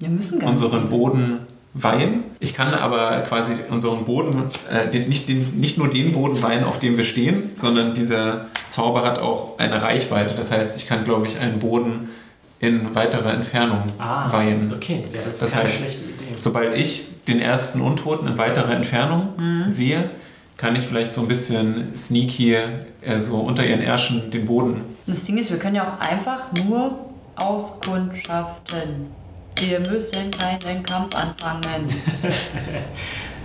[0.43, 1.41] unseren Boden
[1.75, 2.25] weihen.
[2.41, 6.65] Ich kann aber quasi unseren Boden, äh, den, nicht, den, nicht nur den Boden weihen,
[6.65, 10.35] auf dem wir stehen, sondern dieser Zauber hat auch eine Reichweite.
[10.35, 12.09] Das heißt, ich kann, glaube ich, einen Boden
[12.61, 14.73] in weiterer Entfernung Ah, weihen.
[14.75, 15.05] okay.
[15.13, 15.83] Ja, das Das heißt.
[16.39, 19.69] Sobald ich den ersten Untoten in weiterer Entfernung Mhm.
[19.69, 20.11] sehe,
[20.57, 24.81] kann ich vielleicht so ein bisschen sneaky äh, so unter ihren Ärschen den Boden.
[25.07, 26.99] Das Ding ist, wir können ja auch einfach nur
[27.37, 29.07] auskundschaften.
[29.59, 31.87] Wir müssen keinen Kampf anfangen.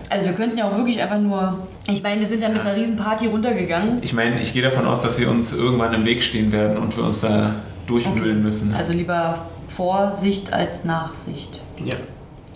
[0.10, 1.68] Also wir könnten ja auch wirklich einfach nur...
[1.88, 4.00] Ich meine, wir sind ja mit einer riesen Party runtergegangen.
[4.02, 6.98] Ich meine, ich gehe davon aus, dass sie uns irgendwann im Weg stehen werden und
[6.98, 7.52] wir uns da
[7.92, 8.74] durchwühlen müssen.
[8.74, 11.62] Also lieber Vorsicht als Nachsicht.
[11.84, 11.96] Ja.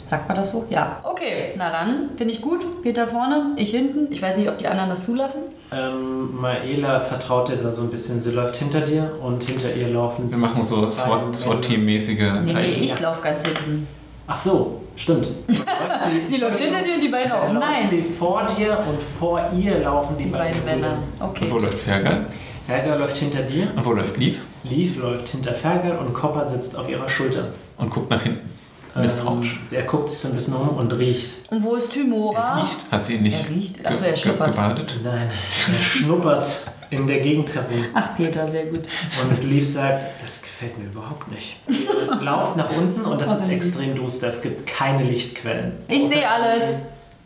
[0.08, 0.66] Sagt man das so?
[0.70, 0.98] Ja.
[1.04, 2.84] Okay, na dann, finde ich gut.
[2.84, 4.12] Peter vorne, ich hinten.
[4.12, 5.42] Ich weiß nicht, ob die anderen das zulassen.
[5.72, 8.22] Ähm, Maela vertraut dir da so ein bisschen.
[8.22, 10.30] Sie läuft hinter dir und hinter ihr laufen.
[10.30, 12.84] wir machen so SWAT- SWAT-Team-mäßige Nee, Zeichen.
[12.84, 13.88] ich laufe ganz hinten.
[14.28, 15.28] Ach so, stimmt.
[16.28, 17.52] Sie läuft hinter dir und die beiden auch.
[17.52, 17.86] Nein.
[17.88, 20.98] sie vor dir und vor ihr laufen die, Die beiden Männer.
[21.20, 21.46] Okay.
[21.46, 22.26] Und wo läuft Fergal?
[22.68, 24.40] Fergal läuft hinter dir, Und wo läuft Lief?
[24.70, 27.46] Leaf läuft hinter Fergal und Copper sitzt auf ihrer Schulter.
[27.78, 28.50] Und guckt nach hinten.
[28.98, 29.60] Misstrauisch.
[29.70, 31.52] Ähm, er guckt sich so ein bisschen um und riecht.
[31.52, 32.62] Und wo ist Er Tymora?
[32.62, 33.86] riecht, hat sie ihn nicht Er riecht.
[33.86, 34.52] Achso, er ge- schnuppert.
[34.52, 34.96] gebadet.
[35.04, 35.30] Nein,
[35.74, 36.46] er schnuppert
[36.92, 37.84] in der Gegend herum.
[37.94, 38.84] Ach, Peter, sehr gut.
[39.22, 41.58] Und Leaf sagt, das gefällt mir überhaupt nicht.
[41.68, 44.30] Ihr Lauft nach unten und das ist extrem duster.
[44.30, 45.74] Es gibt keine Lichtquellen.
[45.90, 46.64] Ich sehe alles.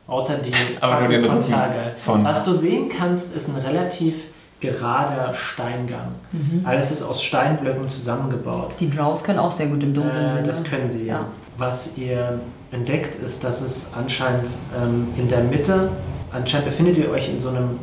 [0.08, 1.96] Außer die Aber nur den von Fergal.
[2.04, 4.16] von- Was du sehen kannst, ist ein relativ
[4.60, 6.10] gerader Steingang.
[6.32, 6.66] Mhm.
[6.66, 8.72] Alles ist aus Steinblöcken zusammengebaut.
[8.80, 10.48] Die Drows können auch sehr gut im Dunkeln Äh, sehen.
[10.48, 10.70] das ne?
[10.70, 11.16] können sie, ja.
[11.16, 11.26] Ja.
[11.58, 12.40] was ihr
[12.72, 15.92] entdeckt, ist, dass es anscheinend ähm, in der Mitte,
[16.32, 17.80] anscheinend befindet ihr euch in so einem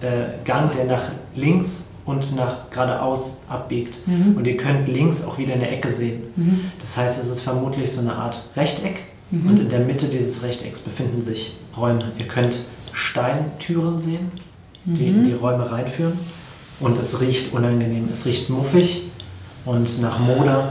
[0.00, 1.02] äh, Gang, der nach
[1.34, 4.06] links und nach geradeaus abbiegt.
[4.06, 4.36] Mhm.
[4.36, 6.22] Und ihr könnt links auch wieder eine Ecke sehen.
[6.36, 6.70] Mhm.
[6.80, 8.96] Das heißt, es ist vermutlich so eine Art Rechteck.
[9.30, 9.48] Mhm.
[9.48, 12.00] Und in der Mitte dieses Rechtecks befinden sich Räume.
[12.18, 12.58] Ihr könnt
[12.92, 14.30] Steintüren sehen,
[14.84, 16.18] die in die Räume reinführen.
[16.80, 18.08] Und es riecht unangenehm.
[18.12, 19.10] Es riecht muffig
[19.64, 20.70] und nach Moder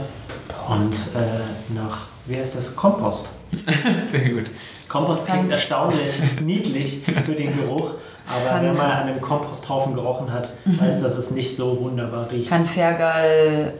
[0.68, 3.30] und äh, nach, wie heißt das, Kompost.
[4.10, 4.44] Sehr gut.
[4.88, 7.90] Kompost klingt erstaunlich niedlich für den Geruch,
[8.28, 12.30] aber Kann- wenn man an einem Komposthaufen gerochen hat, weiß, dass es nicht so wunderbar
[12.30, 12.48] riecht.
[12.50, 13.72] Kann Fergal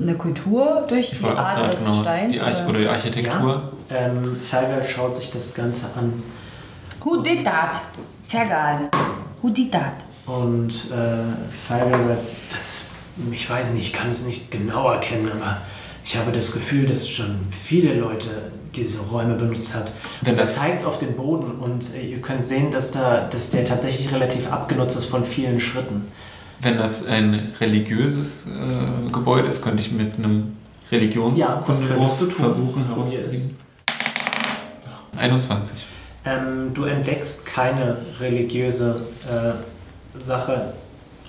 [0.00, 2.32] eine Kultur durch Ich die Art des genau Steins?
[2.32, 2.78] die, Arch oder?
[2.78, 3.72] die Architektur.
[3.90, 6.22] Ähm, Fergal schaut sich das Ganze an
[7.02, 7.80] Who did that?
[8.28, 8.88] Fergal.
[9.42, 10.04] Who did that?
[10.26, 11.24] und äh,
[11.66, 12.20] Fergal sagt,
[12.52, 12.90] das ist,
[13.32, 15.58] ich weiß nicht, ich kann es nicht genau erkennen, aber
[16.04, 19.90] ich habe das Gefühl, dass schon viele Leute diese Räume benutzt hat.
[20.22, 23.64] Wenn das- zeigt auf den Boden und äh, ihr könnt sehen, dass, da, dass der
[23.64, 26.04] tatsächlich relativ abgenutzt ist von vielen Schritten.
[26.60, 30.52] Wenn das ein religiöses äh, Gebäude ist, könnte ich mit einem
[30.90, 32.30] Ja, Religionskundenwurf tun.
[32.32, 33.56] versuchen herauszukriegen.
[35.16, 35.76] 21.
[36.24, 38.96] Ähm, du entdeckst keine religiöse
[39.28, 40.74] äh, Sache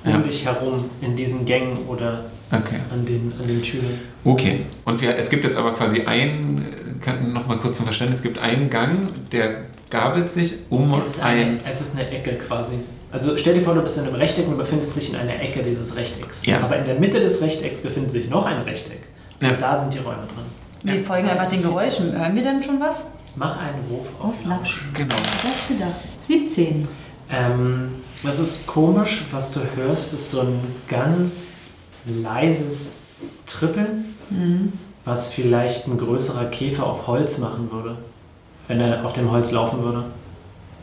[0.04, 0.18] um Ja.
[0.18, 2.80] dich herum in diesen Gängen oder Okay.
[2.92, 4.00] an den, an den Türen.
[4.26, 4.66] Okay.
[4.84, 8.24] Und wir, es gibt jetzt aber quasi einen, kann noch mal kurz zum Verständnis, es
[8.24, 11.60] gibt einen Gang, der gabelt sich um Es ist, eine, ein...
[11.70, 12.76] es ist eine Ecke quasi.
[13.14, 15.36] Also stell dir vor, du bist in einem Rechteck und du befindest dich in einer
[15.42, 16.46] Ecke dieses Rechtecks.
[16.46, 16.60] Ja.
[16.62, 19.00] Aber in der Mitte des Rechtecks befindet sich noch ein Rechteck.
[19.42, 19.50] Ja.
[19.52, 20.46] Und da sind die Räume drin.
[20.84, 21.02] Wir Ja.
[21.02, 22.18] folgen einfach den Geräuschen.
[22.18, 23.06] Hören wir denn schon was?
[23.36, 24.92] Mach einen Wurf auf Auf Lauschen.
[24.94, 25.16] Genau.
[25.16, 25.96] Was gedacht?
[26.28, 26.88] 17.
[27.30, 27.92] Ähm,
[28.24, 31.52] das ist komisch, was du hörst, ist so ein ganz
[32.06, 32.92] leises
[33.48, 34.74] Trippeln, Mhm.
[35.06, 37.98] was vielleicht ein größerer Käfer auf Holz machen würde,
[38.68, 40.04] wenn er auf dem Holz laufen würde.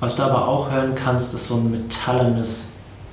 [0.01, 2.71] Was du aber auch hören kannst, ist so ein metallenes,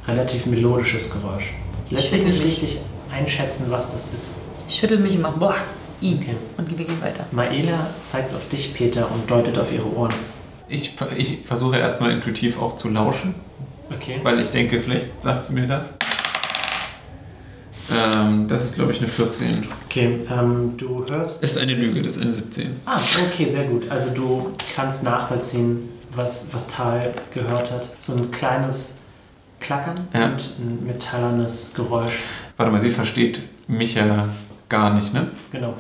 [0.07, 1.53] relativ melodisches Geräusch.
[1.89, 2.79] Lässt sich nicht richtig
[3.11, 4.35] einschätzen, was das ist.
[4.67, 5.31] Ich schüttel mich immer.
[5.31, 5.55] Boah,
[6.01, 6.17] ihn.
[6.21, 6.35] Okay.
[6.57, 7.25] Und wir gehen weiter.
[7.31, 10.13] Maela zeigt auf dich, Peter, und deutet auf ihre Ohren.
[10.67, 13.35] Ich, ich versuche erstmal intuitiv auch zu lauschen,
[13.93, 14.19] Okay.
[14.23, 15.95] weil ich denke, vielleicht sagt sie mir das.
[17.95, 19.67] Ähm, das ist, glaube ich, eine 14.
[19.85, 21.43] Okay, ähm, du hörst.
[21.43, 22.77] Das ist eine Lüge, das ist eine 17.
[22.85, 22.99] Ah,
[23.31, 23.89] okay, sehr gut.
[23.91, 27.87] Also du kannst nachvollziehen, was, was Tal gehört hat.
[28.01, 28.95] So ein kleines
[29.59, 30.25] Klackern Ja.
[30.25, 32.19] und ein metallernes Geräusch.
[32.57, 34.29] Warte mal, sie versteht mich ja
[34.69, 35.27] gar nicht, ne?
[35.51, 35.73] Genau.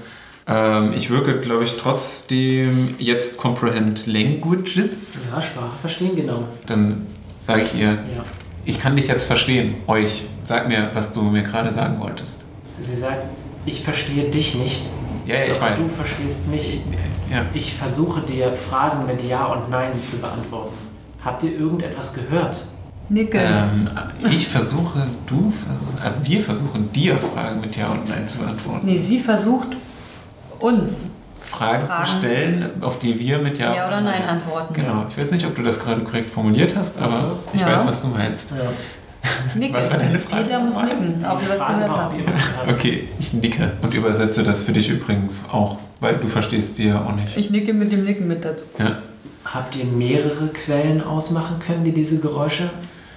[0.47, 5.21] Ähm, ich wirke, glaube ich, trotzdem jetzt Comprehend Languages.
[5.33, 6.43] Ja, Sprache verstehen, genau.
[6.67, 7.07] Dann
[7.39, 8.23] sage ich ihr, Ja.
[8.63, 10.25] ich kann dich jetzt verstehen, euch.
[10.43, 12.45] Sag mir, was du mir gerade sagen wolltest.
[12.81, 13.23] Sie sagt,
[13.65, 14.83] ich verstehe dich nicht.
[15.25, 15.79] Ja, ja, ich aber weiß.
[15.79, 16.81] Du verstehst mich.
[17.31, 17.43] Ja.
[17.55, 20.75] Ich versuche dir Fragen mit Ja und Nein zu beantworten.
[21.23, 22.63] Habt ihr irgendetwas gehört?
[23.09, 23.41] Nickel.
[23.43, 23.89] Ähm,
[24.31, 28.85] ich versuche, du versuchst, also wir versuchen dir Fragen mit Ja und Nein zu beantworten.
[28.85, 29.67] Nee, sie versucht
[30.59, 31.09] uns
[31.41, 32.09] Fragen, Fragen.
[32.09, 34.73] zu stellen, auf die wir mit Ja, Ja oder Nein antworten.
[34.73, 35.05] Genau.
[35.09, 37.67] Ich weiß nicht, ob du das gerade korrekt formuliert hast, aber ich Ja.
[37.67, 38.51] weiß, was du meinst.
[38.51, 38.57] Ja.
[39.55, 39.75] Nicken.
[39.75, 42.13] Was war deine Frage Peter muss nicken, ob wir was gehört auch, haben.
[42.69, 47.03] Okay, ich nicke und übersetze das für dich übrigens auch, weil du verstehst sie ja
[47.03, 47.35] auch nicht.
[47.35, 48.65] Ich nicke mit dem Nicken mit dazu.
[48.77, 48.99] Ja.
[49.45, 52.69] Habt ihr mehrere Quellen ausmachen können, die diese Geräusche?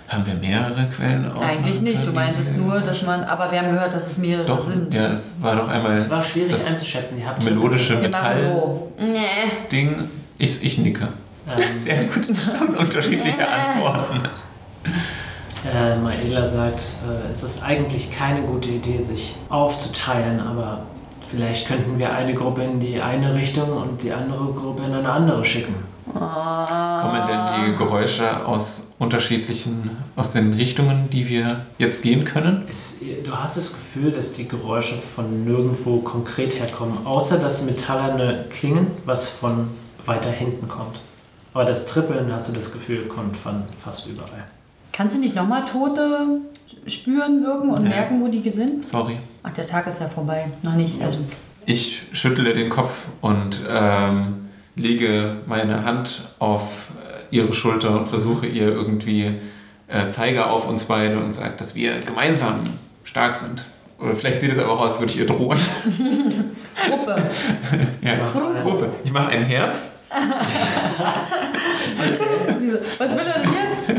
[0.08, 2.06] Haben wir mehrere Quellen ausmachen Eigentlich nicht.
[2.06, 3.24] Du meintest nur, dass man.
[3.24, 4.94] Aber wir haben gehört, dass es mehrere Doch, sind.
[4.94, 7.18] ja, es war doch einmal Es war schwierig das einzuschätzen.
[7.18, 8.92] Ihr habt melodische Wir machen Metall- so.
[10.38, 11.08] Ich, ich nicke.
[11.46, 12.26] Ähm, Sehr gut.
[12.28, 14.22] Und unterschiedliche Antworten.
[15.70, 20.80] äh, Maela sagt, äh, es ist eigentlich keine gute Idee, sich aufzuteilen, aber
[21.30, 25.10] vielleicht könnten wir eine Gruppe in die eine Richtung und die andere Gruppe in eine
[25.10, 25.74] andere schicken.
[26.14, 27.40] Kommen denn
[27.72, 32.64] die Geräusche aus unterschiedlichen, aus den Richtungen, die wir jetzt gehen können?
[32.68, 38.46] Es, du hast das Gefühl, dass die Geräusche von nirgendwo konkret herkommen, außer das metallerne
[38.50, 39.68] Klingen, was von
[40.06, 41.00] weiter hinten kommt.
[41.52, 44.44] Aber das Trippeln, hast du das Gefühl, kommt von fast überall.
[44.92, 46.40] Kannst du nicht nochmal Tote
[46.86, 47.88] spüren, wirken und Nee.
[47.90, 48.84] merken, wo die sind?
[48.84, 49.18] Sorry.
[49.42, 50.46] Ach, der Tag ist ja vorbei.
[50.62, 51.00] Noch nicht.
[51.02, 51.18] Also.
[51.66, 56.88] Ich schüttle den Kopf und ähm, lege meine Hand auf
[57.30, 59.38] äh, ihre Schulter und versuche ihr irgendwie
[59.88, 62.62] äh, zeige auf uns beide und sage, dass wir gemeinsam
[63.04, 63.64] stark sind.
[63.98, 65.58] Oder vielleicht sieht es aber auch aus, als würde ich ihr drohen.
[66.88, 67.22] Gruppe.
[68.02, 68.14] ja,
[68.62, 68.90] Gruppe.
[69.02, 69.90] Ich mache ein Herz.
[72.98, 73.90] Was will er denn jetzt?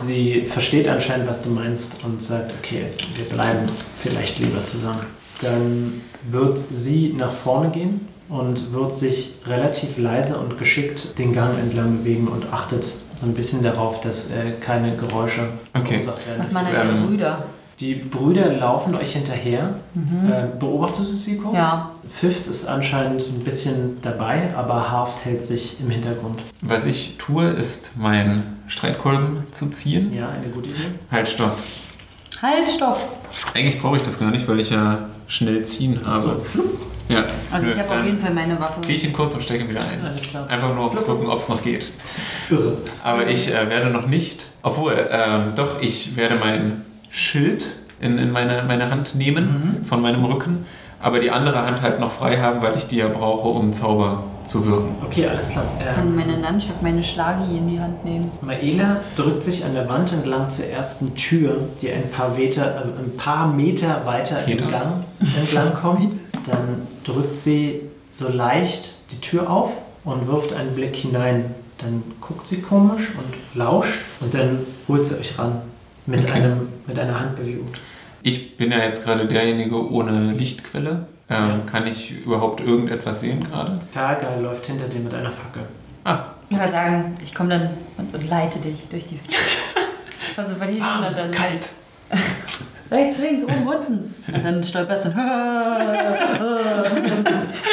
[0.00, 2.84] Sie versteht anscheinend, was du meinst und sagt, okay,
[3.16, 3.66] wir bleiben
[4.00, 5.00] vielleicht lieber zusammen.
[5.42, 11.58] Dann wird sie nach vorne gehen und wird sich relativ leise und geschickt den Gang
[11.58, 12.84] entlang bewegen und achtet
[13.16, 16.00] so ein bisschen darauf, dass äh, keine Geräusche Okay.
[16.02, 16.42] verursacht werden.
[16.42, 17.44] Was meinen Ähm, ihre Brüder?
[17.80, 19.74] Die Brüder laufen euch hinterher.
[19.94, 21.54] Äh, beobachtest du sie kurz?
[21.56, 21.92] Ja.
[22.10, 26.40] Fifth ist anscheinend ein bisschen dabei, aber Haft hält sich im Hintergrund.
[26.62, 30.12] Was ich tue, ist meinen Streitkolben zu ziehen.
[30.12, 30.90] Ja, eine gute Idee.
[31.10, 31.56] Halt, stopp.
[32.40, 32.98] Halt, stopp!
[33.54, 36.20] Eigentlich brauche ich das gar nicht, weil ich ja schnell ziehen habe.
[36.20, 36.80] So, flupp.
[37.08, 37.24] Ja.
[37.50, 38.80] Also ich habe auf jeden Fall meine Waffe.
[38.82, 40.04] Ziehe ich ihn kurz und stecke ihn wieder ein.
[40.04, 40.46] Alles klar.
[40.48, 41.90] Einfach nur, um zu gucken, ob es noch geht.
[42.50, 42.78] Irre.
[43.02, 47.66] Aber ich äh, werde noch nicht, obwohl, ähm, doch, ich werde mein Schild
[48.00, 50.66] in, in meine, meine Hand nehmen von meinem Rücken,
[51.00, 54.24] aber die andere Hand halt noch frei haben, weil ich die ja brauche, um Zauber
[54.44, 54.96] zu wirken.
[55.04, 55.64] Okay, alles klar.
[55.78, 58.30] Ich kann Ähm, meine Nunchuck, meine Schlagi in die Hand nehmen.
[58.40, 63.00] Maela drückt sich an der Wand entlang zur ersten Tür, die ein paar, Meter, äh,
[63.00, 64.66] ein paar Meter weiter im Meter.
[64.66, 65.04] Gang
[65.40, 66.14] entlang kommt.
[66.50, 67.82] Dann drückt sie
[68.12, 69.70] so leicht die Tür auf
[70.04, 71.54] und wirft einen Blick hinein.
[71.78, 75.60] Dann guckt sie komisch und lauscht und dann holt sie euch ran
[76.06, 76.32] mit, Okay.
[76.42, 77.66] einem, mit einer Handbewegung.
[78.22, 81.06] Ich bin ja jetzt gerade derjenige ohne Lichtquelle.
[81.30, 81.58] Ähm, Ja.
[81.66, 83.78] Kann ich überhaupt irgendetwas sehen gerade?
[83.92, 85.62] Fergal läuft hinter dir mit einer Fackel.
[86.04, 89.20] Ah, Ich kann sagen, ich komme dann und, und leite dich durch die.
[90.36, 90.54] Also
[91.08, 91.30] und dann.
[91.32, 91.68] kalt.
[92.90, 94.14] Rechts, links, oben, unten.
[94.32, 95.08] Und dann stolperst du.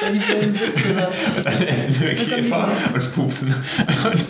[0.04, 1.08] Wenn die Witze da.
[1.08, 3.56] Und dann essen wir Käfer und pupsen
[4.12, 4.26] und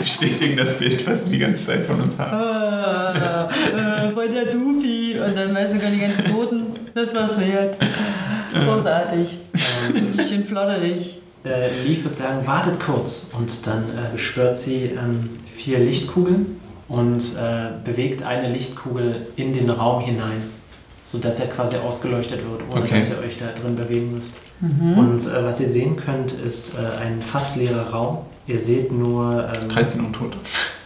[0.00, 2.32] bestätigen das Bild, was sie die ganze Zeit von uns haben.
[2.32, 3.48] Ah,
[4.08, 5.16] äh, voll der Dufi.
[5.24, 6.66] Und dann weißt du gar die ganzen Toten.
[6.94, 7.76] Das war's wert.
[8.52, 9.38] Großartig.
[9.94, 11.18] Ähm, schön flotterig.
[11.44, 13.28] äh, Leaf wird sagen, wartet kurz.
[13.32, 16.60] Und dann äh, beschwört sie ähm, vier Lichtkugeln
[16.94, 20.42] und äh, bewegt eine Lichtkugel in den Raum hinein,
[21.04, 22.96] sodass er quasi ausgeleuchtet wird, ohne Okay.
[22.96, 24.34] dass ihr euch da drin bewegen müsst.
[24.60, 24.98] Mhm.
[24.98, 28.18] Und äh, was ihr sehen könnt, ist äh, ein fast leerer Raum.
[28.46, 30.38] Ihr seht nur ähm, 13 Untote.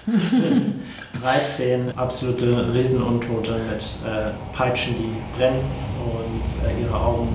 [1.23, 5.61] 13 absolute Riesenuntote mit äh, Peitschen, die brennen
[6.05, 7.29] und äh, ihre Augen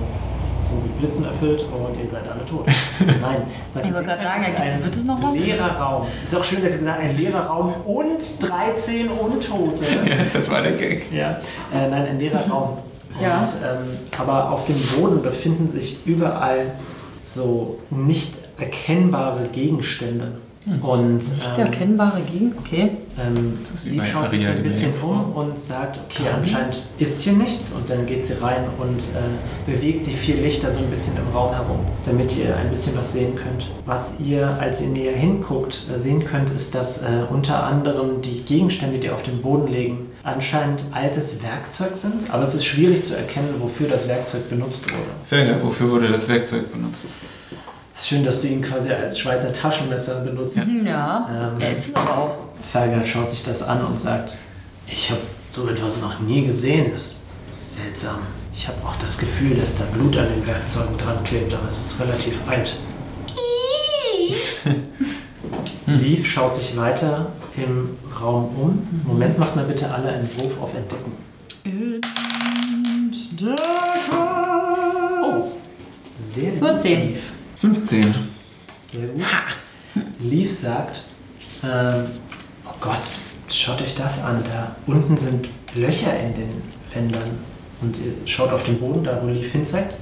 [0.64, 2.66] sind mit Blitzen erfüllt und ihr seid alle tot.
[2.98, 5.36] Nein, was Ich ihr wollte gerade sagen, ist ein wird es noch was?
[5.36, 6.06] leerer Raum.
[6.24, 9.84] Ist auch schön, dass ihr gesagt habt, ein leerer Raum und 13 Untote.
[10.08, 11.10] Ja, das war der Gag.
[11.12, 11.40] Ja,
[11.72, 12.78] äh, nein, ein leerer Raum.
[13.22, 13.38] Ja.
[13.38, 16.72] Und, ähm, aber auf dem Boden befinden sich überall
[17.20, 20.32] so nicht erkennbare Gegenstände.
[20.66, 22.92] Und Nicht ähm, erkennbare Gegend, okay.
[23.18, 23.58] ähm,
[23.98, 27.72] bei schaut sich so ein bisschen um und sagt, okay, anscheinend ist hier nichts.
[27.72, 31.34] Und dann geht sie rein und äh, bewegt die vier Lichter so ein bisschen im
[31.36, 33.68] Raum herum, damit ihr ein bisschen was sehen könnt.
[33.84, 38.40] Was ihr, als ihr näher hinguckt, äh, sehen könnt, ist, dass äh, unter anderem die
[38.42, 42.30] Gegenstände, die auf dem Boden liegen, anscheinend altes Werkzeug sind.
[42.30, 45.04] Aber es ist schwierig zu erkennen, wofür das Werkzeug benutzt wurde.
[45.26, 47.06] Ferger, wofür wurde das Werkzeug benutzt?
[47.94, 50.56] Es ist schön, dass du ihn quasi als Schweizer Taschenmesser benutzt.
[50.58, 52.38] Hm, Ja, Ähm, er ist es aber auch.
[52.72, 54.34] Fergal schaut sich das an und sagt,
[54.86, 55.20] ich habe
[55.52, 56.90] so etwas noch nie gesehen.
[56.92, 57.16] Das
[57.50, 58.18] ist seltsam.
[58.54, 61.80] Ich habe auch das Gefühl, dass da Blut an den Werkzeugen dran klebt, aber es
[61.80, 62.76] ist relativ alt.
[65.86, 67.26] Leaf schaut sich weiter
[67.56, 68.88] im Raum um.
[69.06, 71.12] Moment, macht mal bitte alle einen Wurf auf Entdecken.
[75.22, 75.52] Oh,
[76.34, 76.68] sehr gut.
[76.80, 77.08] 14.
[77.10, 77.20] Leaf.
[77.64, 78.14] 15.
[78.92, 79.24] Sehr gut.
[80.20, 81.02] Leaf sagt,
[81.64, 82.04] ähm,
[82.66, 83.00] oh Gott,
[83.48, 84.44] schaut euch das an.
[84.44, 87.38] Da unten sind Löcher in den Wändern.
[87.80, 89.96] Und ihr schaut auf den Boden, da wo Leaf hinzeigt.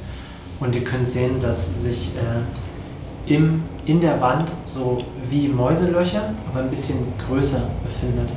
[0.59, 6.61] Und ihr könnt sehen, dass sich äh, im, in der Wand so wie Mäuselöcher, aber
[6.63, 8.29] ein bisschen größer befindet.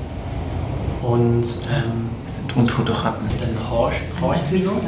[1.01, 3.27] Und ähm, Das sind untote Ratten.
[3.39, 4.79] dann horcht, horcht sie so.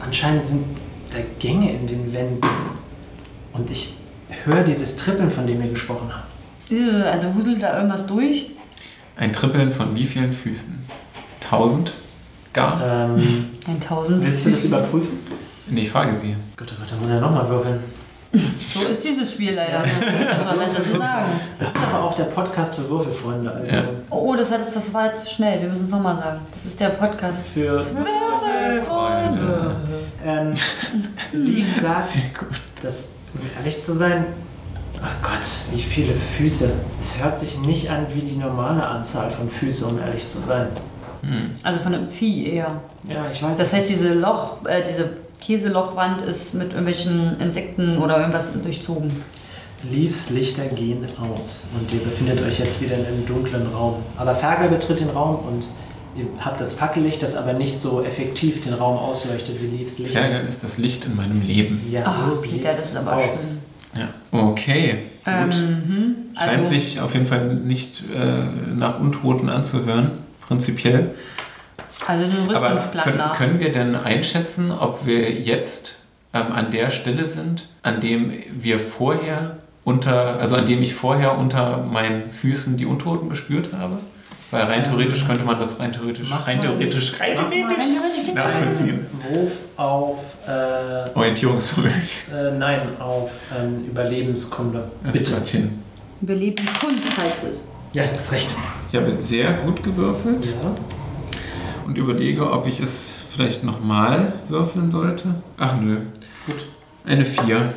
[0.00, 0.64] Anscheinend sind
[1.10, 2.46] da Gänge in den Wänden.
[3.56, 3.94] Und ich
[4.44, 6.26] höre dieses Trippeln, von dem ihr gesprochen habt.
[7.06, 8.50] Also wudelt da irgendwas durch?
[9.16, 10.84] Ein Trippeln von wie vielen Füßen?
[11.44, 11.92] 1000?
[12.52, 12.80] Gar?
[12.84, 14.24] Ähm, 1000.
[14.24, 15.18] willst du das überprüfen?
[15.68, 16.34] Nee, ich frage sie.
[16.56, 17.80] Gott, oh Gott, da muss er nochmal würfeln.
[18.32, 19.82] So ist dieses Spiel leider.
[20.32, 21.40] Was soll man dazu sagen?
[21.58, 23.50] Das ist aber auch der Podcast für Würfelfreunde.
[23.50, 23.84] Also Ja.
[24.10, 25.62] Oh, das, hat, das war jetzt zu schnell.
[25.62, 26.40] Wir müssen es nochmal sagen.
[26.52, 27.46] Das ist der Podcast.
[27.48, 27.86] für.
[27.94, 29.76] Würfelfreunde.
[30.24, 30.54] Ähm,
[31.32, 32.60] Sehr gut.
[32.82, 34.26] dass, um ehrlich zu sein,
[35.02, 36.72] ach Gott, wie viele Füße.
[37.00, 40.68] Es hört sich nicht an wie die normale Anzahl von Füßen, um ehrlich zu sein.
[41.22, 41.50] Hm.
[41.62, 42.80] Also von einem Vieh eher.
[43.08, 43.58] Ja, ich weiß.
[43.58, 44.00] Das heißt, nicht.
[44.00, 45.10] diese Loch, äh, diese
[45.40, 49.10] Käselochwand ist mit irgendwelchen Insekten oder irgendwas durchzogen.
[49.90, 53.96] Leaves Lichter gehen aus und ihr befindet euch jetzt wieder in einem dunklen Raum.
[54.16, 55.68] Aber Fergal betritt den Raum und
[56.16, 60.12] Ihr habt das Fackellicht, das aber nicht so effektiv den Raum ausleuchtet wie Leaves Licht.
[60.14, 61.80] Fergal ist das Licht in meinem Leben.
[61.90, 63.24] Ja, Ah, so Peter, das ist aber aus.
[63.94, 64.00] schön.
[64.00, 64.08] Ja.
[64.38, 64.98] Okay.
[65.26, 65.58] Ähm, Gut.
[65.60, 66.14] mhm.
[66.38, 68.44] Scheint Also, sich auf jeden Fall nicht äh,
[68.76, 70.10] nach Untoten anzuhören,
[70.46, 71.14] prinzipiell.
[72.06, 75.94] also ein Aber Rüstungsplan können, können wir denn einschätzen, ob wir jetzt
[76.34, 81.38] ähm, an der Stelle sind, an dem wir vorher unter, also an dem ich vorher
[81.38, 83.98] unter meinen Füßen die Untoten gespürt habe?
[84.50, 88.34] Weil rein Ähm, theoretisch könnte man das rein theoretisch, mach rein mal- theoretisch, rein theoretisch
[88.34, 89.06] nachvollziehen.
[89.32, 92.00] Wurf auf, äh, Orientierungsvermögen.
[92.32, 94.84] äh, nein, auf ähm, Überlebenskunde.
[95.12, 95.32] Bitte.
[95.32, 95.82] Gottchen.
[96.22, 97.58] Überlebenskunst heißt es.
[97.92, 98.48] Ja, das Recht.
[98.92, 100.74] Ich habe sehr gut gewürfelt Ja.
[101.86, 105.34] und überlege, ob ich es vielleicht nochmal würfeln sollte.
[105.58, 105.96] Ach nö.
[106.46, 106.66] Gut.
[107.04, 107.72] Eine 4.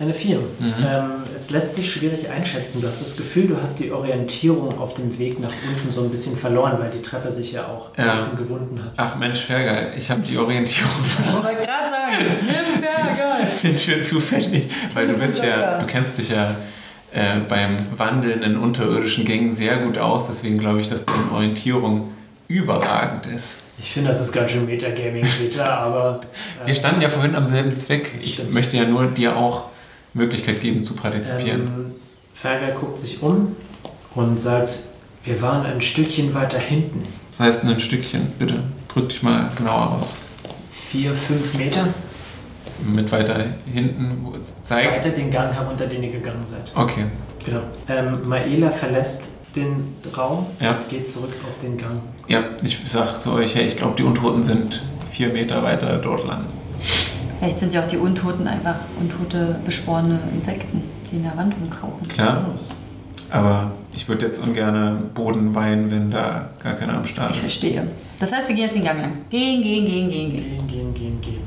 [0.00, 0.38] Eine 4.
[0.38, 0.44] Mhm.
[0.84, 1.04] Ähm,
[1.36, 2.80] es lässt sich schwierig einschätzen.
[2.80, 6.10] Du hast das Gefühl, du hast die Orientierung auf dem Weg nach unten so ein
[6.10, 8.14] bisschen verloren, weil die Treppe sich ja auch ein Ja.
[8.14, 8.92] bisschen gewunden hat.
[8.96, 10.90] Ach Mensch, Fergal, ich habe die Orientierung
[11.24, 13.50] Ich wollte gerade sagen, nimm Fergal.
[13.56, 16.56] sind wir zufällig, weil du bist ja, du kennst dich ja
[17.12, 22.10] äh, beim Wandeln in unterirdischen Gängen sehr gut aus, deswegen glaube ich, dass deine Orientierung
[22.48, 23.60] überragend ist.
[23.78, 26.20] Ich finde, das ist ganz schön Metagaming, Peter, aber.
[26.62, 28.10] äh, Wir standen ja vorhin am selben Zweck.
[28.20, 28.52] Ich Stimmt.
[28.54, 29.66] möchte ja nur dir auch
[30.14, 31.62] Möglichkeit geben zu partizipieren.
[31.62, 31.92] Ähm,
[32.34, 33.54] Fergal guckt sich um
[34.14, 34.78] und sagt:
[35.24, 37.06] Wir waren ein Stückchen weiter hinten.
[37.30, 38.60] Das heißt ein Stückchen, bitte.
[38.88, 40.16] Drück dich mal genauer aus.
[40.70, 41.88] Vier, fünf Meter
[42.86, 44.96] Mit weiter hinten, wo es zeigt.
[44.96, 46.70] weiter den Gang herunter, den ihr gegangen seid.
[46.76, 47.06] Okay,
[47.44, 47.60] Genau.
[47.88, 50.78] Ähm, Maela verlässt den Raum, ja.
[50.88, 52.00] geht zurück auf den Gang.
[52.26, 56.24] Ja, ich sag zu euch, hey, ich glaube, die Untoten sind vier Meter weiter dort
[56.26, 56.46] lang.
[57.38, 62.06] Vielleicht sind ja auch die Untoten einfach untote, besporene Insekten, die in der Wand rumkrauchen.
[62.08, 62.46] Klar,
[63.30, 67.44] aber ich würde jetzt ungern Boden weinen, wenn da gar keiner am Start Ich ist.
[67.46, 67.88] verstehe.
[68.20, 69.12] Das heißt, wir gehen jetzt den Gang lang.
[69.30, 70.44] Gehen, gehen, gehen, gehen, gehen.
[70.44, 71.40] Gehen, gehen, gehen, gehen.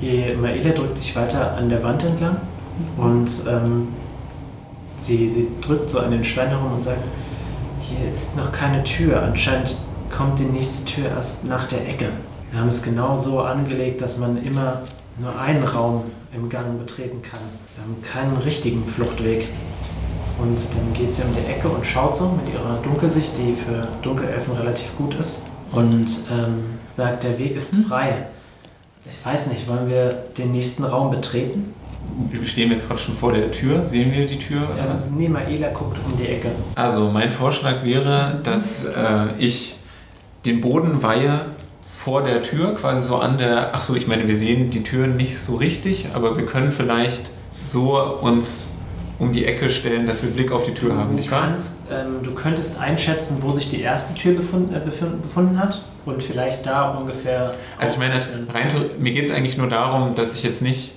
[0.00, 2.36] Ihr- Maela drückt sich weiter an der Wand entlang
[2.96, 3.88] und ähm,
[4.98, 7.02] sie, sie drückt so an den Stein herum und sagt,
[7.80, 9.22] hier ist noch keine Tür.
[9.22, 9.76] Anscheinend
[10.10, 12.06] kommt die nächste Tür erst nach der Ecke.
[12.50, 14.82] Wir haben es genau so angelegt, dass man immer
[15.20, 16.04] nur einen Raum
[16.34, 17.40] im Gang betreten kann.
[17.74, 19.48] Wir haben keinen richtigen Fluchtweg.
[20.40, 23.88] Und dann geht sie um die Ecke und schaut so mit ihrer Dunkelsicht, die für
[24.02, 25.42] Dunkelelfen relativ gut ist.
[25.72, 28.26] Und ähm, sagt, der Weg ist frei.
[29.04, 31.74] Ich weiß nicht, wollen wir den nächsten Raum betreten?
[32.30, 33.84] Wir stehen jetzt gerade schon vor der Tür.
[33.84, 34.62] Sehen wir die Tür?
[34.90, 35.06] was?
[35.06, 36.50] Ähm, nee, Maela guckt um die Ecke.
[36.74, 39.74] Also mein Vorschlag wäre, dass äh, ich
[40.46, 41.46] den Boden weihe
[42.04, 43.70] vor der Tür, quasi so an der.
[43.74, 47.22] Ach so, ich meine, wir sehen die Tür nicht so richtig, aber wir können vielleicht
[47.66, 48.70] so uns
[49.18, 51.42] um die Ecke stellen, dass wir Blick auf die Tür haben, Du, nicht wahr?
[51.48, 56.22] kannst, ähm, du könntest einschätzen, wo sich die erste Tür befunden, äh, befunden hat und
[56.22, 57.54] vielleicht da ungefähr.
[57.78, 58.14] Also ich meine,
[58.50, 60.94] rein, mir geht es eigentlich nur darum, dass ich jetzt nicht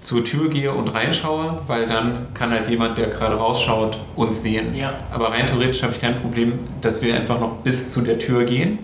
[0.00, 4.74] zur Tür gehe und reinschaue, weil dann kann halt jemand, der gerade rausschaut, uns sehen.
[4.74, 8.18] Ja, Aber rein theoretisch habe ich kein Problem, dass wir einfach noch bis zu der
[8.18, 8.78] Tür gehen.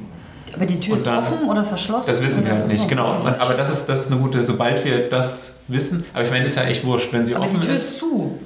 [0.55, 2.07] Aber die Tür Und ist dann- offen oder verschlossen?
[2.07, 3.21] Das wissen wir halt nicht, genau.
[3.25, 6.05] Und, aber das ist, das ist eine gute, sobald wir das wissen.
[6.13, 7.91] Aber ich meine, ist ja echt wurscht, wenn sie Aber die offen Tür ist.
[7.91, 8.39] ist zu.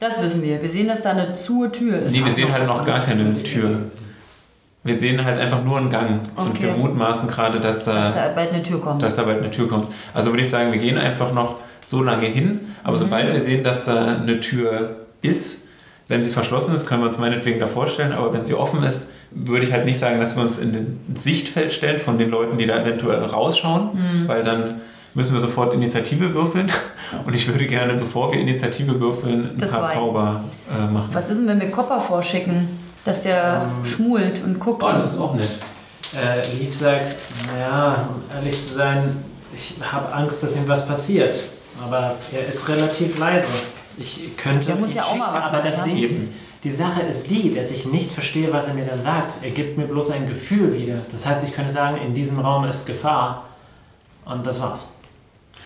[0.00, 0.60] Das wissen wir.
[0.60, 2.10] Wir sehen, dass da eine zu Tür ist.
[2.10, 3.70] Nee, wir sehen halt noch gar keine die Tür.
[4.84, 6.22] Wir sehen halt einfach nur einen Gang.
[6.34, 6.64] Und Okay.
[6.64, 9.00] wir mutmaßen gerade, dass da, Dass da bald eine Tür kommt.
[9.00, 9.86] dass da bald eine Tür kommt.
[10.12, 11.56] Also würde ich sagen, wir gehen einfach noch
[11.86, 12.60] so lange hin.
[12.82, 13.00] Aber Mhm.
[13.00, 15.68] sobald wir sehen, dass da eine Tür ist,
[16.08, 18.12] wenn sie verschlossen ist, können wir uns meinetwegen da vorstellen.
[18.12, 21.00] Aber wenn sie offen ist, würde ich halt nicht sagen, dass wir uns in den
[21.14, 23.90] Sichtfeld stellen von den Leuten, die da eventuell rausschauen.
[23.94, 24.28] Mhm.
[24.28, 24.80] Weil dann
[25.14, 26.70] müssen wir sofort Initiative würfeln.
[27.26, 31.08] Und ich würde gerne, bevor wir Initiative würfeln, ein Das paar Zauber äh, machen.
[31.12, 32.68] Was ist denn, wenn wir Kopper vorschicken?
[33.04, 34.82] Dass der Ähm, schmult und guckt.
[34.82, 35.50] Oh, das ist auch nett.
[36.14, 37.16] Äh, Leaf sagt,
[37.52, 39.16] naja, um ehrlich zu sein,
[39.54, 41.34] ich habe Angst, dass ihm was passiert.
[41.84, 43.46] Aber er ist relativ leise.
[43.98, 44.66] Ich könnte.
[44.66, 45.84] Der muss ja auch mal was Aber machen, das ne?
[45.92, 46.34] Ding, Eben.
[46.64, 49.34] Die Sache ist die, dass ich nicht verstehe, was er mir dann sagt.
[49.42, 50.98] Er gibt mir bloß ein Gefühl wieder.
[51.10, 53.44] Das heißt, ich könnte sagen, in diesem Raum ist Gefahr.
[54.24, 54.88] Und das war's.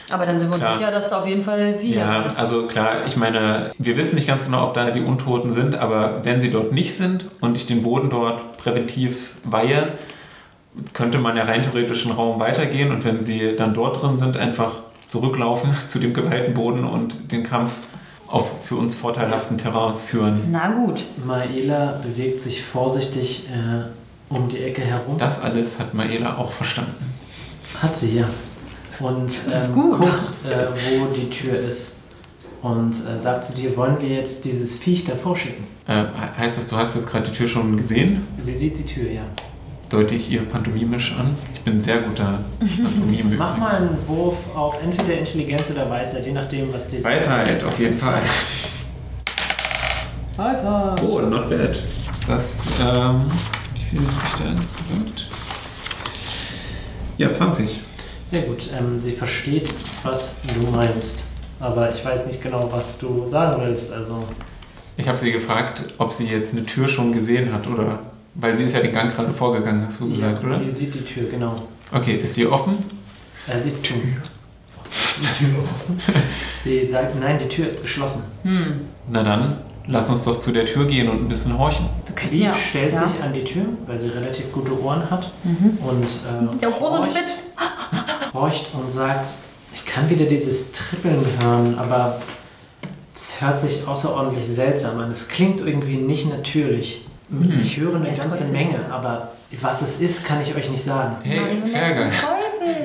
[0.08, 0.74] Aber dann sind wir uns Klar.
[0.76, 2.38] sicher, dass da auf jeden Fall wir Ja, sind.
[2.38, 6.24] also klar, ich meine, wir wissen nicht ganz genau, ob da die Untoten sind, aber
[6.24, 9.92] wenn sie dort nicht sind und ich den Boden dort präventiv weihe,
[10.92, 14.36] könnte man ja rein theoretisch einen Raum weitergehen und wenn sie dann dort drin sind,
[14.36, 14.74] einfach
[15.08, 17.72] zurücklaufen zu dem geweihten Boden und den Kampf
[18.28, 20.40] auf für uns vorteilhaften Terrain führen.
[20.50, 21.04] Na gut.
[21.24, 25.16] Maela bewegt sich vorsichtig äh, um die Ecke herum.
[25.18, 27.12] Das alles hat Maela auch verstanden.
[27.80, 28.28] Hat sie, ja.
[28.98, 29.98] Und Das ist ähm, gut.
[29.98, 30.66] guckt, äh,
[30.98, 31.92] wo die Tür ist.
[32.62, 35.66] Und äh, sagt zu dir, wollen wir jetzt dieses Viech davor schicken?
[35.86, 36.04] Äh,
[36.38, 38.26] heißt das, du hast jetzt gerade die Tür schon gesehen?
[38.38, 39.22] Sie sieht die Tür, ja.
[39.88, 41.34] Deute ich ihr pantomimisch an.
[41.54, 46.26] Ich bin ein sehr guter Pantomime Mach mal einen Wurf auf entweder Intelligenz oder Weisheit,
[46.26, 47.02] je nachdem, was dir.
[47.04, 48.22] Weisheit, auf jeden Fall.
[50.36, 51.02] Weisheit.
[51.02, 51.80] Oh, not bad.
[52.26, 53.26] Das, ähm,
[53.74, 55.28] wie viel habe ich da insgesamt?
[57.18, 57.80] Ja, 20.
[58.30, 58.68] Sehr gut.
[58.76, 59.72] Ähm, sie versteht,
[60.02, 61.22] was du meinst.
[61.60, 63.92] Aber ich weiß nicht genau, was du sagen willst.
[63.92, 64.24] Also,
[64.98, 68.00] Ich habe sie gefragt, ob sie jetzt eine Tür schon gesehen hat, oder?
[68.38, 70.58] Weil sie ist ja den Gang gerade vorgegangen, hast du gesagt, ja, oder?
[70.58, 71.54] sie sieht die Tür, genau.
[71.90, 72.78] Okay, ist die offen?
[73.46, 73.94] Äh, sie ist zu.
[73.94, 76.00] Die Tür offen.
[76.64, 78.24] Sie sagt, nein, die Tür ist geschlossen.
[78.42, 78.80] Hm.
[79.08, 81.88] Na dann, lass uns doch zu der Tür gehen und ein bisschen horchen.
[82.24, 82.54] Eve ja.
[82.54, 83.06] stellt ja.
[83.06, 85.30] sich an die Tür, weil sie relativ gute Ohren hat.
[85.44, 85.78] Mhm.
[85.78, 88.34] Und äh, Der groß und horcht, spitz.
[88.34, 89.28] horcht und sagt,
[89.74, 92.20] ich kann wieder dieses Trippeln hören, aber
[93.14, 95.10] es hört sich außerordentlich seltsam an.
[95.10, 97.05] Es klingt irgendwie nicht natürlich.
[97.30, 97.60] Hm.
[97.60, 98.52] Ich höre eine ganze Teufel.
[98.52, 101.16] Menge, aber was es ist, kann ich euch nicht sagen.
[101.22, 102.14] Hey, Teufels.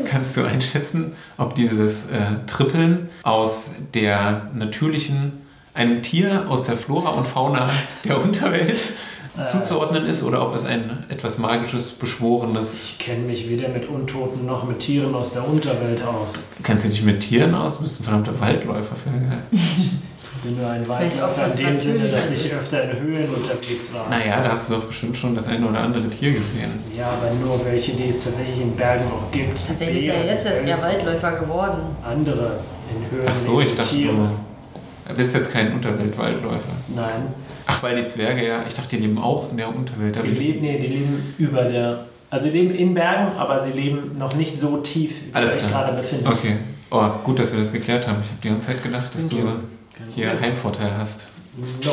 [0.05, 5.33] kannst du einschätzen, ob dieses äh, Trippeln aus der natürlichen,
[5.73, 7.69] einem Tier aus der Flora und Fauna
[8.05, 8.81] der Unterwelt
[9.37, 12.83] Äh, zuzuordnen ist oder ob es ein etwas magisches, beschworenes.
[12.83, 16.33] Ich kenne mich weder mit Untoten noch mit Tieren aus der Unterwelt aus.
[16.63, 17.77] Kennst du dich mit Tieren aus?
[17.77, 19.43] Du bist ein verdammter Waldläufer, Fergal.
[20.43, 24.09] Bin nur ein Waldläufer in dem Sinne, dass ich öfter in Höhlen unterwegs war.
[24.09, 26.71] Naja, da hast du doch bestimmt schon das eine oder andere Tier gesehen.
[26.97, 29.59] Ja, aber nur welche, die es tatsächlich in Bergen auch gibt.
[29.67, 31.81] Tatsächlich ist er Bären, jetzt erst ja Waldläufer geworden.
[32.03, 33.27] Andere in Höhlen.
[33.29, 34.31] Ach so, ich dachte, Tiere.
[35.07, 36.73] du bist jetzt kein Unterweltwaldläufer.
[36.95, 37.33] Nein,
[37.67, 40.15] Ach, weil die Zwerge ja, ich dachte, die leben auch in der Unterwelt.
[40.23, 42.05] die leben, nee, die leben über der.
[42.31, 45.67] Also die leben in Bergen, aber sie leben noch nicht so tief, wie Alles euch
[45.67, 45.83] klar.
[45.85, 46.27] gerade befindet.
[46.27, 46.57] Okay.
[46.89, 48.17] Oh, gut, dass wir das geklärt haben.
[48.23, 49.53] Ich habe die ganze Zeit gedacht, dass Thank du you.
[50.15, 51.27] Hier Heimvorteil hast.
[51.83, 51.91] No.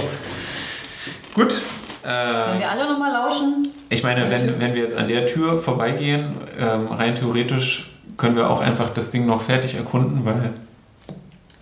[1.34, 1.60] Gut.
[2.02, 5.58] Wenn Äh, wir alle nochmal lauschen, ich meine, wenn, wenn wir jetzt an der Tür
[5.58, 10.52] vorbeigehen, ähm, rein theoretisch können wir auch einfach das Ding noch fertig erkunden, weil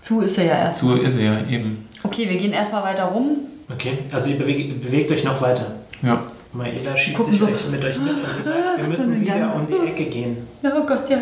[0.00, 0.78] zu ist er ja erst.
[0.80, 1.88] so ist er ja eben.
[2.02, 3.38] Okay, wir gehen erstmal weiter rum.
[3.72, 5.74] Okay, also ihr bewegt, bewegt euch noch weiter.
[6.02, 6.22] Ja.
[6.56, 7.46] Maela schiebt Gucken sich so.
[7.46, 10.46] euch mit euch mit und sie sagt, wir müssen wieder um die Ecke gehen.
[10.64, 11.18] Oh Gott, ja.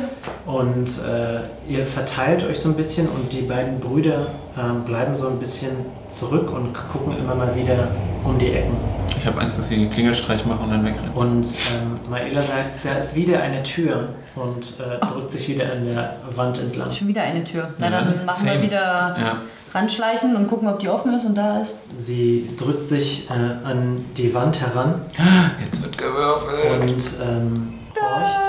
[0.47, 4.26] Und äh, ihr verteilt euch so ein bisschen und die beiden Brüder
[4.59, 5.70] ähm, bleiben so ein bisschen
[6.09, 7.89] zurück und gucken immer mal wieder
[8.24, 8.76] um die Ecken.
[9.18, 11.11] Ich habe Angst, dass sie einen Klingelstreich machen und dann wegrennen.
[11.14, 15.85] Und ähm, Maela sagt, da ist wieder eine Tür und äh, drückt sich wieder an
[15.87, 16.93] der Wand entlang.
[16.93, 17.70] Schon wieder eine Tür.
[17.78, 18.53] Na, Ja, dann machen same.
[18.55, 19.37] wir wieder Ja.
[19.75, 21.75] Ranschleichen und gucken, ob die offen ist und da ist.
[21.97, 25.03] Sie drückt sich äh, an die Wand heran
[25.64, 26.81] Jetzt wird gewürfelt.
[26.83, 28.41] und ähm, horcht.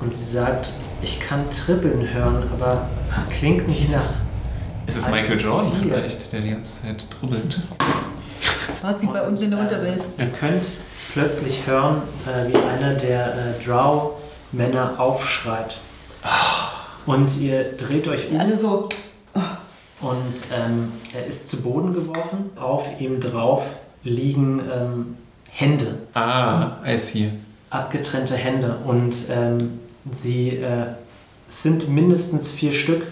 [0.00, 3.94] Und sie sagt, ich kann Trippeln hören, aber es klingt nicht Jesus.
[3.96, 4.12] nach.
[4.86, 5.92] Ist es Michael Jordan vier.
[5.94, 7.60] vielleicht, der die ganze Zeit dribbelt?
[8.82, 10.02] Was geht bei uns in der Und, äh, Unterwelt?
[10.18, 10.64] Ihr könnt
[11.12, 15.76] plötzlich hören, äh, wie einer der äh, Drow-Männer aufschreit.
[17.06, 18.88] Und ihr dreht euch um Alle so.
[20.00, 22.50] Und ähm, er ist zu Boden geworfen.
[22.56, 23.64] Auf ihm drauf
[24.04, 25.16] liegen ähm,
[25.50, 27.30] Hände, Ah, I see.
[27.70, 28.76] abgetrennte Hände.
[28.84, 29.80] Und ähm,
[30.12, 30.86] sie äh,
[31.48, 33.02] sind mindestens vier Stück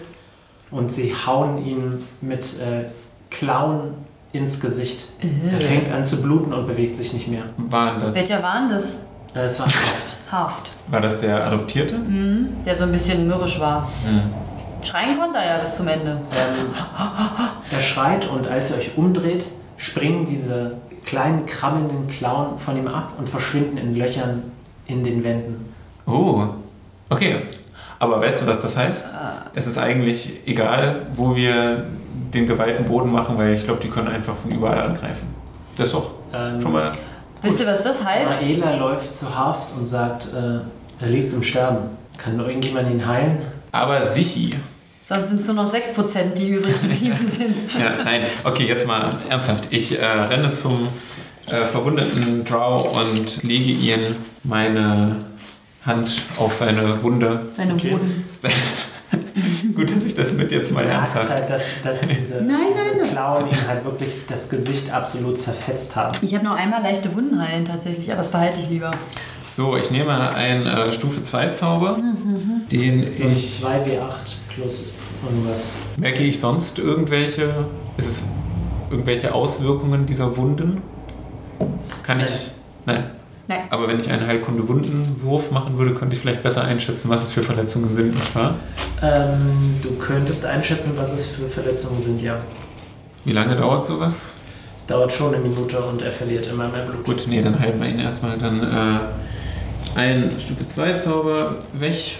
[0.71, 2.85] und sie hauen ihn mit äh,
[3.29, 3.95] Klauen
[4.31, 5.07] ins Gesicht.
[5.51, 7.43] Er fängt an zu bluten und bewegt sich nicht mehr.
[7.57, 9.03] Waren das, Welcher war denn das?
[9.33, 10.13] Äh, Es war Kraft.
[10.31, 10.71] Haft.
[10.89, 11.97] war das der Adoptierte?
[11.97, 12.49] Mhm.
[12.65, 13.89] Der so ein bisschen mürrisch war.
[14.05, 14.21] Hm.
[14.87, 16.11] Schreien konnte er ja bis zum Ende.
[16.31, 16.73] Ähm,
[17.71, 19.45] er schreit und als ihr euch umdreht,
[19.77, 20.73] springen diese
[21.05, 24.43] kleinen krabbelnden Klauen von ihm ab und verschwinden in Löchern
[24.87, 25.73] in den Wänden.
[26.05, 26.45] Oh,
[27.09, 27.43] okay.
[27.99, 29.07] Aber weißt du, was das heißt?
[29.13, 29.45] Ah.
[29.55, 31.85] Es ist eigentlich egal, wo wir
[32.33, 35.27] den geweihten Boden machen, weil ich glaube, die können einfach von überall angreifen.
[35.75, 36.91] Das ist doch Ähm, schon mal.
[37.41, 38.41] Wisst ihr, was das heißt?
[38.41, 41.89] Maela läuft zu Haft und sagt, äh, er liegt im Sterben.
[42.17, 43.39] Kann irgendjemand ihn heilen?
[43.71, 44.55] Aber sichi.
[45.07, 47.55] Sonst sind es nur noch 6%, die übrig geblieben sind.
[47.79, 48.23] Ja, nein.
[48.43, 49.67] Okay, jetzt mal ernsthaft.
[49.71, 50.89] Ich äh, renne zum
[51.45, 53.99] äh, verwundeten Drow und lege ihm
[54.43, 55.15] meine
[55.85, 57.45] Hand auf seine Wunde.
[57.53, 57.91] Seine Okay.
[57.91, 58.25] Boden.
[59.75, 61.29] Gut, dass ich das mit jetzt mal ernsthaft.
[61.29, 63.09] halt, dass, dass diese, Nein, diese nein.
[63.09, 66.17] Klauen ihm halt wirklich das Gesicht absolut zerfetzt haben.
[66.21, 68.91] Ich habe noch einmal leichte Wunden heilen tatsächlich, aber das behalte ich lieber.
[69.47, 71.97] So, ich nehme einen äh, Stufe 2 Zauber,
[72.69, 74.85] den Das ist ich 2W8 plus
[75.23, 75.71] irgendwas.
[75.97, 77.65] Merke ich sonst irgendwelche,
[77.97, 78.23] ist es
[78.89, 80.81] irgendwelche Auswirkungen dieser Wunden?
[82.03, 82.51] Kann ich,
[82.85, 83.11] nein.
[83.49, 83.61] Nein.
[83.69, 87.43] Aber wenn ich einen Heilkunde-Wundenwurf machen würde, könnte ich vielleicht besser einschätzen, was es für
[87.43, 88.55] Verletzungen sind, nicht wahr?
[89.01, 92.41] Ähm, du könntest einschätzen, was es für Verletzungen sind, ja.
[93.23, 94.33] Wie lange dauert sowas?
[94.77, 97.05] Es dauert schon eine Minute und er verliert immer mehr Blut.
[97.05, 98.37] Gut, nee, dann heilen wir ihn erstmal.
[98.37, 102.17] Dann äh, ein Stufe 2 Zauber weg.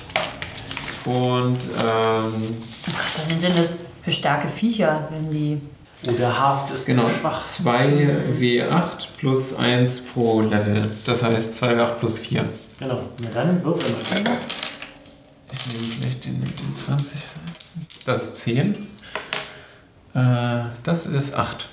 [1.08, 3.70] Und ähm, Was sind denn das
[4.04, 5.62] für starke Viecher, wenn die.
[6.06, 7.44] Oder Haft ist genau, schwach.
[7.44, 10.92] 2 W8 plus 1 pro Level.
[11.06, 12.46] Das heißt 2 W8 plus 4.
[12.80, 13.02] Genau.
[13.22, 14.38] Na dann würfel mal.
[15.52, 17.88] Ich nehme vielleicht den mit den 20 Seiten.
[18.06, 18.76] Das ist 10.
[20.14, 21.68] Äh, das ist 8.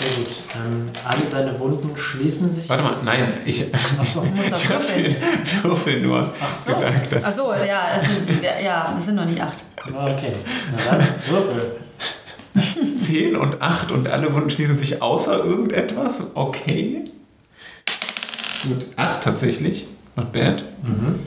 [0.00, 0.28] Sehr gut.
[0.54, 2.68] Ähm, alle seine Wunden schließen sich.
[2.68, 4.02] Warte mal, nein, ich, doch
[4.54, 5.16] ich habe den
[5.62, 6.72] Würfel nur Ach so.
[6.72, 7.12] gesagt.
[7.12, 9.58] Dass Achso, ja, es sind, ja, es sind noch nicht acht.
[9.86, 10.32] Okay.
[10.72, 11.78] Na dann, würfel.
[12.98, 16.22] 10 und 8 und alle Wunden schließen sich außer irgendetwas.
[16.34, 17.04] Okay.
[18.62, 19.86] Gut, 8 tatsächlich.
[20.16, 20.62] Not bad.
[20.82, 21.20] Mhm.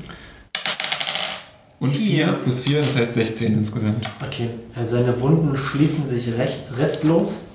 [1.80, 4.09] Und 4 plus 4, das heißt 16 insgesamt.
[4.26, 4.49] Okay.
[4.76, 7.45] Äh, Seine Wunden schließen sich recht, restlos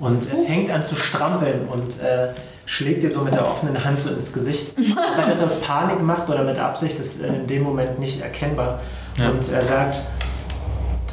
[0.00, 2.30] und er fängt an zu strampeln und äh,
[2.64, 4.72] schlägt dir so mit der offenen Hand so ins Gesicht.
[4.78, 8.20] Ob er das aus Panik macht oder mit Absicht, ist äh, in dem Moment nicht
[8.20, 8.80] erkennbar.
[9.16, 9.30] Ja.
[9.30, 10.00] Und er sagt,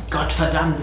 [0.10, 0.80] Gott verdammt.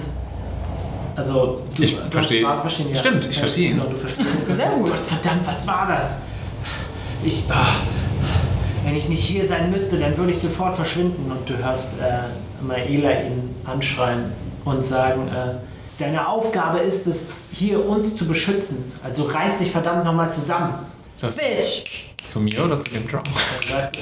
[1.16, 2.22] Also, du, Ich du.
[2.22, 2.96] Sprachverstehen, ja.
[2.96, 3.76] Stimmt, ich Ja, verstehe ihn.
[3.76, 4.54] Genau, du verstehst ihn.
[4.54, 4.90] Sehr gut.
[4.90, 6.16] Gott verdammt, was war das?
[7.24, 7.76] Ich, ah,
[8.84, 11.30] wenn ich nicht hier sein müsste, dann würde ich sofort verschwinden.
[11.30, 14.32] Und du hörst äh, Maela ihn anschreien
[14.64, 15.54] und sagen, äh,
[16.02, 18.84] deine Aufgabe ist es, hier uns zu beschützen.
[19.02, 20.74] Also reiß dich verdammt nochmal zusammen.
[21.20, 21.84] Das Bitch!
[22.24, 23.96] zu mir oder zu dem sagt,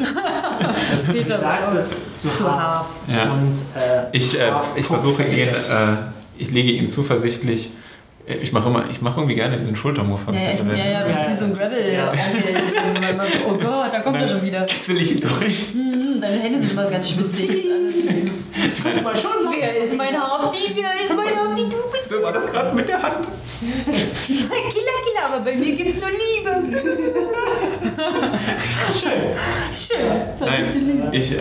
[1.12, 2.86] sie sagt es zu, Zu hart.
[2.86, 2.86] hart.
[3.08, 3.24] Ja.
[3.32, 5.96] Und, äh, Ich, äh, ich versuche ihn, äh,
[6.38, 7.70] ich lege ihn zuversichtlich.
[8.28, 10.20] äh, Ich mache immer, ich mache irgendwie gerne diesen Schultermove.
[10.32, 11.92] Ja, ja, ja, ja, du bist wie so ein Gravel.
[11.92, 12.12] ja.
[12.14, 14.64] So, Oh Gott, da kommt er schon wieder.
[14.66, 15.72] Kitzel ich ihn durch.
[15.72, 17.50] Hm, deine Hände sind immer ganz schwitzig.
[18.82, 20.72] Guck mal schon, Wer ist mein Hafti?
[20.74, 21.62] Wer ist mein Hafti?
[21.64, 23.26] Du bist So war das gerade mit der Hand.
[24.26, 26.82] Killer, Killer, aber bei mir gibt's nur Liebe.
[29.00, 29.12] schön.
[29.74, 30.06] Schön.
[30.40, 31.38] Nein, ich, ähm,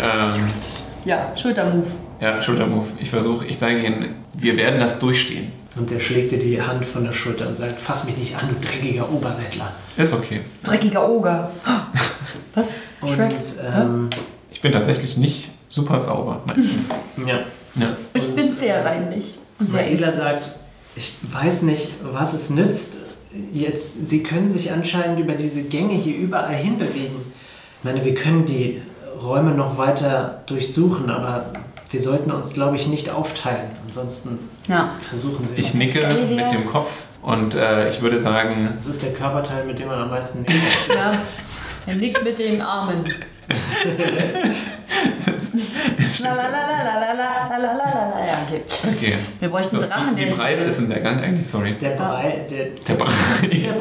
[1.06, 1.88] Ja, Schultermove.
[2.20, 2.88] ja, Schultermove.
[3.00, 5.52] Ich versuche, ich sage ihnen, wir werden das durchstehen.
[5.78, 8.50] Und er schlägt dir die Hand von der Schulter und sagt, fass mich nicht an,
[8.50, 9.72] du dreckiger Oberbettler.
[9.98, 10.42] Ist okay.
[10.64, 11.50] Dreckiger Oger.
[12.56, 12.68] Was?
[13.00, 13.36] Und Shrek?
[13.76, 14.10] ähm,
[14.52, 16.90] Ich bin tatsächlich nicht super sauber meistens.
[17.26, 17.40] ja.
[17.76, 17.96] Ja.
[18.14, 19.36] Ich und, bin sehr äh, reinlich.
[19.60, 20.50] Und sehr Maela sagt,
[20.96, 22.98] ich weiß nicht, was es nützt.
[23.54, 27.16] Jetzt, Sie können sich anscheinend über diese Gänge hier überall hinbewegen.
[27.80, 28.82] Ich meine, wir können die
[29.24, 31.54] Räume noch weiter durchsuchen, aber
[31.92, 33.72] wir sollten uns, glaube ich, nicht aufteilen.
[33.86, 34.96] Ansonsten Ja.
[35.10, 39.14] versuchen Sie Ich nicke mit dem Kopf und äh, ich würde sagen, Das ist der
[39.14, 40.54] Körperteil, mit dem man am meisten nickt.
[40.90, 41.14] ja.
[41.86, 43.06] Er nickt mit den Armen.
[46.24, 46.34] Ja,
[48.48, 48.62] okay.
[48.88, 49.14] okay.
[49.40, 50.36] Wir bräuchten So, Drachen, wie, der.
[50.36, 51.48] breit ist denn der Gang eigentlich?
[51.48, 51.74] Sorry.
[51.80, 53.12] Der, Brei, der, Der Brei.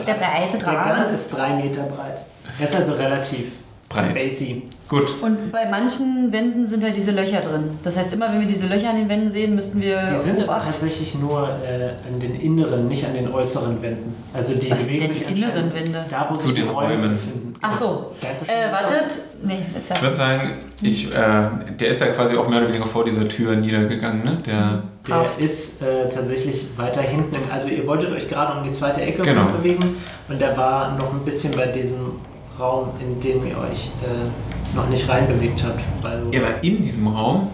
[0.07, 1.15] Der breite der Gang Drachen.
[1.15, 2.25] ist drei Meter breit.
[2.59, 3.53] Er ist also relativ
[3.91, 4.05] Breit.
[4.11, 4.63] spacey.
[4.89, 5.21] Gut.
[5.21, 7.79] Und bei manchen Wänden sind halt diese Löcher drin.
[7.85, 10.41] Das heißt, immer wenn wir diese Löcher an den Wänden sehen, müssten wir Die sind
[10.41, 14.15] aber tatsächlich nur äh, an den inneren, nicht an den äußeren Wänden.
[14.33, 16.05] Also die Was bewegen sich die inneren Wände?
[16.09, 17.11] Da, wo Zu sich die den Räume Räumen.
[17.13, 17.55] befinden.
[17.61, 18.13] Ach so.
[18.21, 18.55] Dankeschön.
[18.55, 19.13] Äh, wartet.
[19.45, 19.97] Nee, ist ja.
[19.97, 20.51] Ich würde sagen,
[20.83, 24.39] ich, äh, der ist ja quasi auch mehr oder weniger vor dieser Tür niedergegangen, ne?
[24.47, 27.37] Der, Der ist äh, tatsächlich weiter hinten.
[27.53, 29.47] Also ihr wolltet euch gerade um die zweite Ecke Genau.
[29.47, 29.97] bewegen
[30.29, 32.13] und der war noch ein bisschen bei diesem
[32.61, 35.81] Raum, in dem ihr euch äh, noch nicht reinbewegt habt.
[36.05, 37.49] Also, er war in diesem Raum.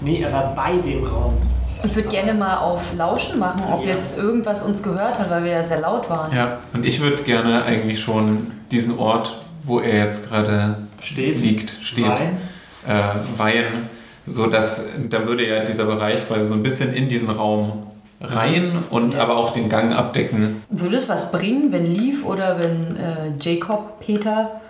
[0.00, 1.34] Nee, er war bei dem Raum.
[1.82, 3.94] Ich würde gerne mal auf Lauschen machen, ob Ja.
[3.94, 6.34] jetzt irgendwas uns gehört hat, weil wir ja sehr laut waren.
[6.34, 6.56] Ja.
[6.72, 11.38] Und ich würde gerne eigentlich schon diesen Ort, wo er jetzt gerade Steht.
[11.40, 12.38] liegt, steht, Rein.
[12.86, 13.02] äh,
[13.38, 13.88] weihen,
[14.26, 17.86] so dass dann würde ja dieser Bereich quasi so ein bisschen in diesen Raum
[18.20, 19.22] rein und Ja.
[19.22, 20.62] aber auch den Gang abdecken.
[20.70, 24.60] Würde es was bringen, wenn Leaf oder wenn äh, Jacob, Peter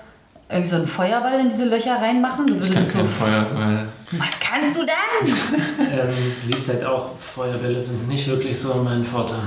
[0.51, 2.47] irgendwie so einen Feuerball in diese Löcher reinmachen?
[2.49, 2.99] So Ich kann das so.
[2.99, 5.35] kein Feuer, weil Was kannst du denn?
[5.93, 9.39] Ähm, liebst halt auch, Feuerbälle sind nicht wirklich so mein Vorteil.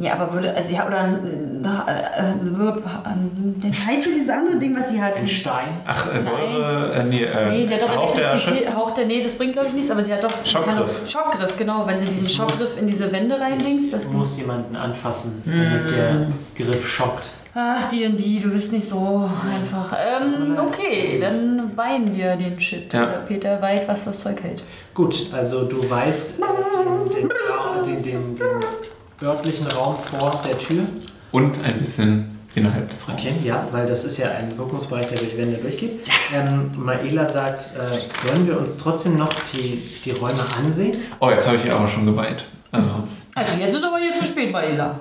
[0.00, 0.54] Ja, aber würde.
[0.54, 0.86] Also sie hat.
[0.86, 1.00] Oder.
[1.00, 5.16] ein- Äh, äh, heißt denn dieses andere Ding, was sie hat?
[5.16, 5.68] Ein Stein.
[5.86, 8.74] ach äh, Säure, äh, nee, äh, Nee, sie hat doch Hauch der Elektrizität.
[8.76, 10.32] Hauch der, nee, das bringt glaube ich nichts, aber sie hat doch.
[10.46, 11.02] Schockgriff.
[11.10, 11.84] Schockgriff, genau.
[11.86, 15.42] Wenn sie diesen Ich Schockgriff muss- in diese Wände reindingst, das Du musst jemanden anfassen,
[15.44, 16.26] damit der
[16.56, 17.30] Griff schockt.
[17.54, 19.92] Ach, die und die, du bist nicht so einfach.
[19.98, 22.92] Ähm, okay, dann weihen wir den Shit.
[22.94, 23.02] Ja.
[23.02, 24.62] Oder Peter weiht, was das Zeug hält.
[24.94, 27.28] Gut, also du weißt äh, den,
[27.84, 28.44] den, den, den
[29.22, 30.82] örtlichen Raum vor der Tür.
[31.32, 33.20] Und ein bisschen innerhalb des Raums.
[33.20, 36.00] Okay, ja, weil das ist ja ein Wirkungsbereich, der durch Wände durchgeht.
[36.34, 41.02] Ähm, Maela sagt, äh, sollen wir uns trotzdem noch die, die Räume ansehen?
[41.20, 42.44] Oh, jetzt habe ich aber schon geweint.
[42.72, 42.88] Also,
[43.34, 44.98] Also, jetzt ist aber hier zu spät, Maela.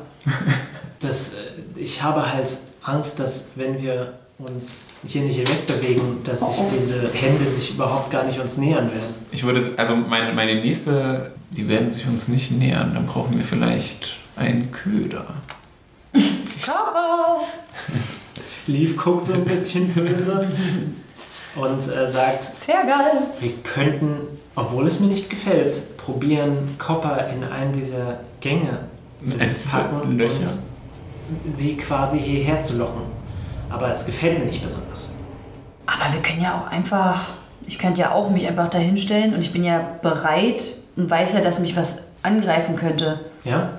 [0.99, 2.49] Das, äh, ich habe halt
[2.83, 8.23] Angst, dass wenn wir uns hier nicht wegbewegen, dass sich diese Hände sich überhaupt gar
[8.23, 9.15] nicht uns nähern werden.
[9.31, 12.93] Ich würde, also meine, meine nächste, die werden sich uns nicht nähern.
[12.93, 15.25] Dann brauchen wir vielleicht einen Köder.
[16.63, 17.41] Körper!
[18.67, 20.47] Leaf guckt so ein bisschen böse
[21.55, 23.27] und äh, sagt, Fair geil.
[23.39, 24.17] wir könnten,
[24.55, 28.79] obwohl es mir nicht gefällt, probieren, Copper in einen dieser Gänge
[29.19, 30.41] zu packen Löcher.
[30.41, 33.16] und sie quasi hierher zu locken.
[33.69, 35.11] Aber es gefällt mir nicht besonders.
[35.85, 37.29] Aber wir können ja auch einfach,
[37.65, 40.63] ich könnte ja auch mich einfach dahinstellen und ich bin ja bereit
[40.95, 43.19] und weiß ja, dass mich was angreifen könnte.
[43.43, 43.69] Ja?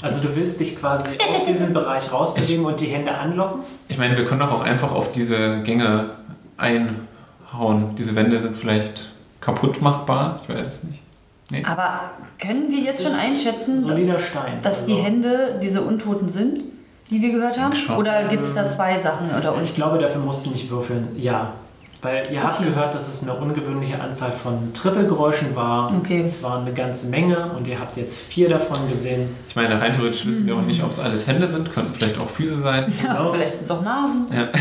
[0.00, 3.60] Also du willst dich quasi aus diesem Bereich rausbewegen und die Hände anlocken?
[3.88, 6.10] Ich meine, wir können doch auch einfach auf diese Gänge
[6.56, 7.94] einhauen.
[7.96, 9.10] Diese Wände sind vielleicht
[9.40, 10.40] kaputt machbar.
[10.48, 11.66] Ich weiß es nicht.
[11.68, 14.58] Aber können wir jetzt schon einschätzen, Solider Stein.
[14.62, 16.62] dass die Also, Hände diese Untoten sind,
[17.10, 17.74] die wir gehört haben?
[17.74, 17.96] Schon.
[17.96, 19.30] Oder gibt es da zwei Sachen?
[19.36, 21.08] Oder Ich glaube, dafür musst du nicht würfeln.
[21.16, 21.52] Ja.
[22.02, 22.68] Weil ihr habt Okay.
[22.68, 25.90] gehört, dass es eine ungewöhnliche Anzahl von Trippelgeräuschen war.
[25.96, 26.20] Okay.
[26.22, 29.34] Es waren eine ganze Menge und ihr habt jetzt vier davon gesehen.
[29.48, 31.72] Ich meine, rein theoretisch wissen wir auch nicht, ob es alles Hände sind.
[31.72, 32.92] Könnten vielleicht auch Füße sein.
[33.02, 34.26] ja, vielleicht sind es auch Nasen.
[34.30, 34.48] Ja.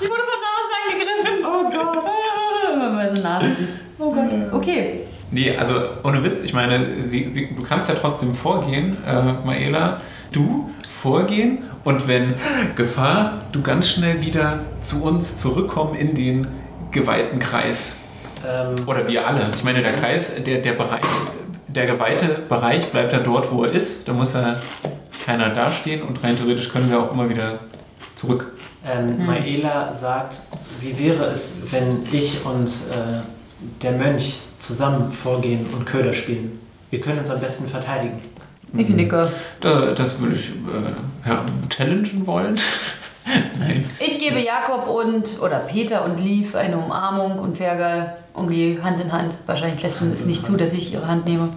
[0.00, 1.46] Ich wurde von Nasen angegriffen.
[1.46, 2.04] Oh Gott.
[2.70, 3.68] Wenn man meine Nase sieht.
[3.98, 4.30] Oh Gott.
[4.52, 5.00] Okay.
[5.30, 10.00] Nee, also ohne Witz, ich meine, sie, sie, du kannst ja trotzdem vorgehen, äh, Maela.
[10.32, 10.70] Du
[11.04, 12.32] vorgehen und wenn
[12.76, 16.46] Gefahr, du ganz schnell wieder zu uns zurückkommen in den
[16.92, 17.96] geweihten Kreis.
[18.42, 19.50] Ähm, Oder wir alle.
[19.54, 21.02] Ich meine, der Kreis, der, der Bereich,
[21.68, 24.08] der geweihte Bereich bleibt ja dort, wo er ist.
[24.08, 24.56] Da muss ja
[25.26, 27.58] keiner dastehen und rein theoretisch können wir auch immer wieder
[28.14, 28.52] zurück.
[28.86, 30.38] ähm, Maela sagt,
[30.80, 33.20] wie wäre es, wenn ich und äh,
[33.82, 36.60] der Mönch zusammen vorgehen und Köder spielen?
[36.88, 38.22] Wir können uns am besten verteidigen.
[38.76, 39.30] Ich nicke.
[39.60, 42.56] Da, das würde ich äh, ja, challengen wollen.
[43.58, 43.88] Nein.
[43.98, 49.10] Ich gebe Jakob und, oder Peter und Lief eine Umarmung und Fergal irgendwie Hand in
[49.12, 49.34] Hand.
[49.46, 51.48] Wahrscheinlich lässt sie es nicht zu, dass ich ihre Hand nehme.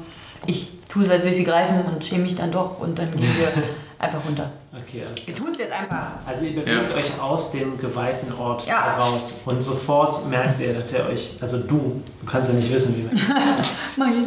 [0.46, 3.12] Ich tue es, als würde ich sie greifen und schäme mich dann doch und dann
[3.12, 3.52] gehen wir
[4.00, 4.50] einfach runter.
[4.72, 6.12] Okay, alles Wir tun es jetzt einfach.
[6.26, 6.96] Also ihr bewegt Ja.
[6.96, 8.96] euch aus dem geweihten Ort Ja.
[8.96, 12.96] heraus und sofort merkt ihr, dass ihr euch, also du, du kannst ja nicht wissen,
[12.96, 13.10] wie
[13.98, 14.26] Mein.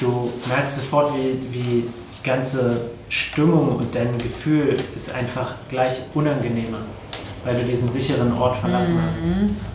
[0.00, 1.88] du merkst sofort, wie, wie die
[2.26, 6.78] ganze Stimmung und dein Gefühl ist einfach gleich unangenehmer,
[7.44, 9.22] weil du diesen sicheren Ort verlassen hast.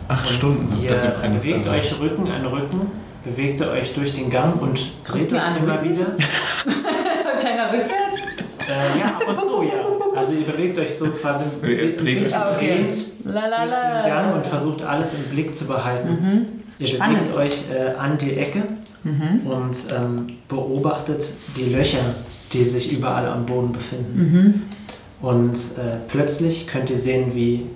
[0.08, 0.82] Acht Und Stunden.
[0.82, 2.80] Ihr bewegt also- euch Rücken an Rücken,
[3.24, 5.90] bewegt ihr euch durch den Gang und dreht euch immer Rücken?
[5.90, 6.06] wieder.
[7.40, 8.20] Kleiner Rückwärts.
[8.68, 9.84] Äh, ja, ab und zu, ja.
[10.16, 12.66] Also ihr bewegt euch so quasi dreht bisschen Ah, okay.
[12.68, 13.70] drehend La la durch
[14.04, 16.62] den Gang und versucht alles im Blick zu behalten.
[16.78, 17.20] Ihr Spannend.
[17.32, 18.62] bewegt euch äh, an die Ecke
[19.04, 21.24] und ähm, beobachtet
[21.56, 21.98] die Löcher,
[22.52, 24.68] die sich überall am Boden befinden.
[25.20, 27.66] Und äh, plötzlich könnt ihr sehen, wie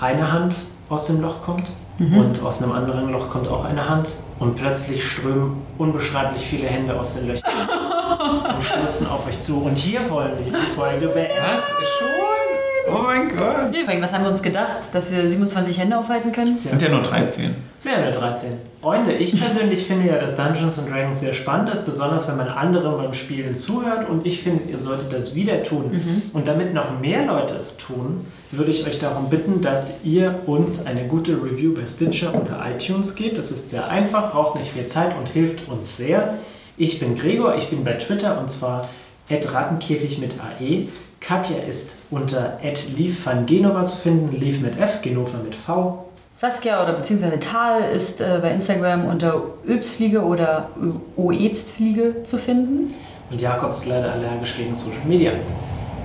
[0.00, 0.54] eine Hand
[0.88, 1.70] aus dem Loch kommt
[2.16, 4.08] und aus einem anderen Loch kommt auch eine Hand.
[4.38, 7.52] Und plötzlich strömen unbeschreiblich viele Hände aus den Löchern
[8.54, 9.58] und stürzen auf euch zu.
[9.58, 11.36] Und hier wollen wir die Folge beenden.
[11.42, 11.64] Was?
[11.98, 12.39] Schon?
[12.88, 13.70] Oh mein Gott.
[13.70, 14.78] Nee, Was haben wir uns gedacht?
[14.92, 16.54] Dass wir 27 Hände aufhalten können?
[16.54, 17.54] Es sind ja nur 13.
[17.78, 18.52] Sehr nur 13.
[18.80, 22.48] Freunde, ich persönlich finde ja, dass Dungeons and Dragons sehr spannend ist, besonders wenn man
[22.48, 24.08] anderen beim Spielen zuhört.
[24.08, 26.22] Und ich finde, ihr solltet das wieder tun.
[26.32, 30.86] Und damit noch mehr Leute es tun, würde ich euch darum bitten, dass ihr uns
[30.86, 33.38] eine gute Review bei Stitcher oder iTunes gebt.
[33.38, 36.34] Das ist sehr einfach, braucht nicht viel Zeit und hilft uns sehr.
[36.76, 38.88] Ich bin Gregor, ich bin bei Twitter und zwar
[39.30, 40.88] rattenkäfig mit AE.
[41.20, 42.58] Katja ist unter
[42.96, 46.06] Leaf van Genova zu finden, Leaf mit F, Genova mit V.
[46.40, 50.70] Saskia oder beziehungsweise Tal ist äh, bei Instagram unter Öbstfliege oder
[51.16, 52.94] Oebstfliege zu finden.
[53.30, 55.32] Und Jakob ist leider allergisch gegen Social Media.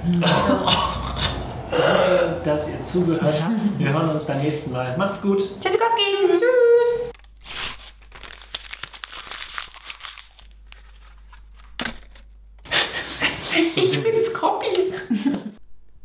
[0.04, 0.22] Danke,
[2.44, 3.80] dass ihr zugehört habt.
[3.80, 4.98] Wir hören uns beim nächsten Mal.
[4.98, 5.40] Macht's gut.
[5.62, 6.28] Tschüssikowski!
[6.28, 7.15] Tschüss!
[13.78, 14.94] ich bin's, Copy.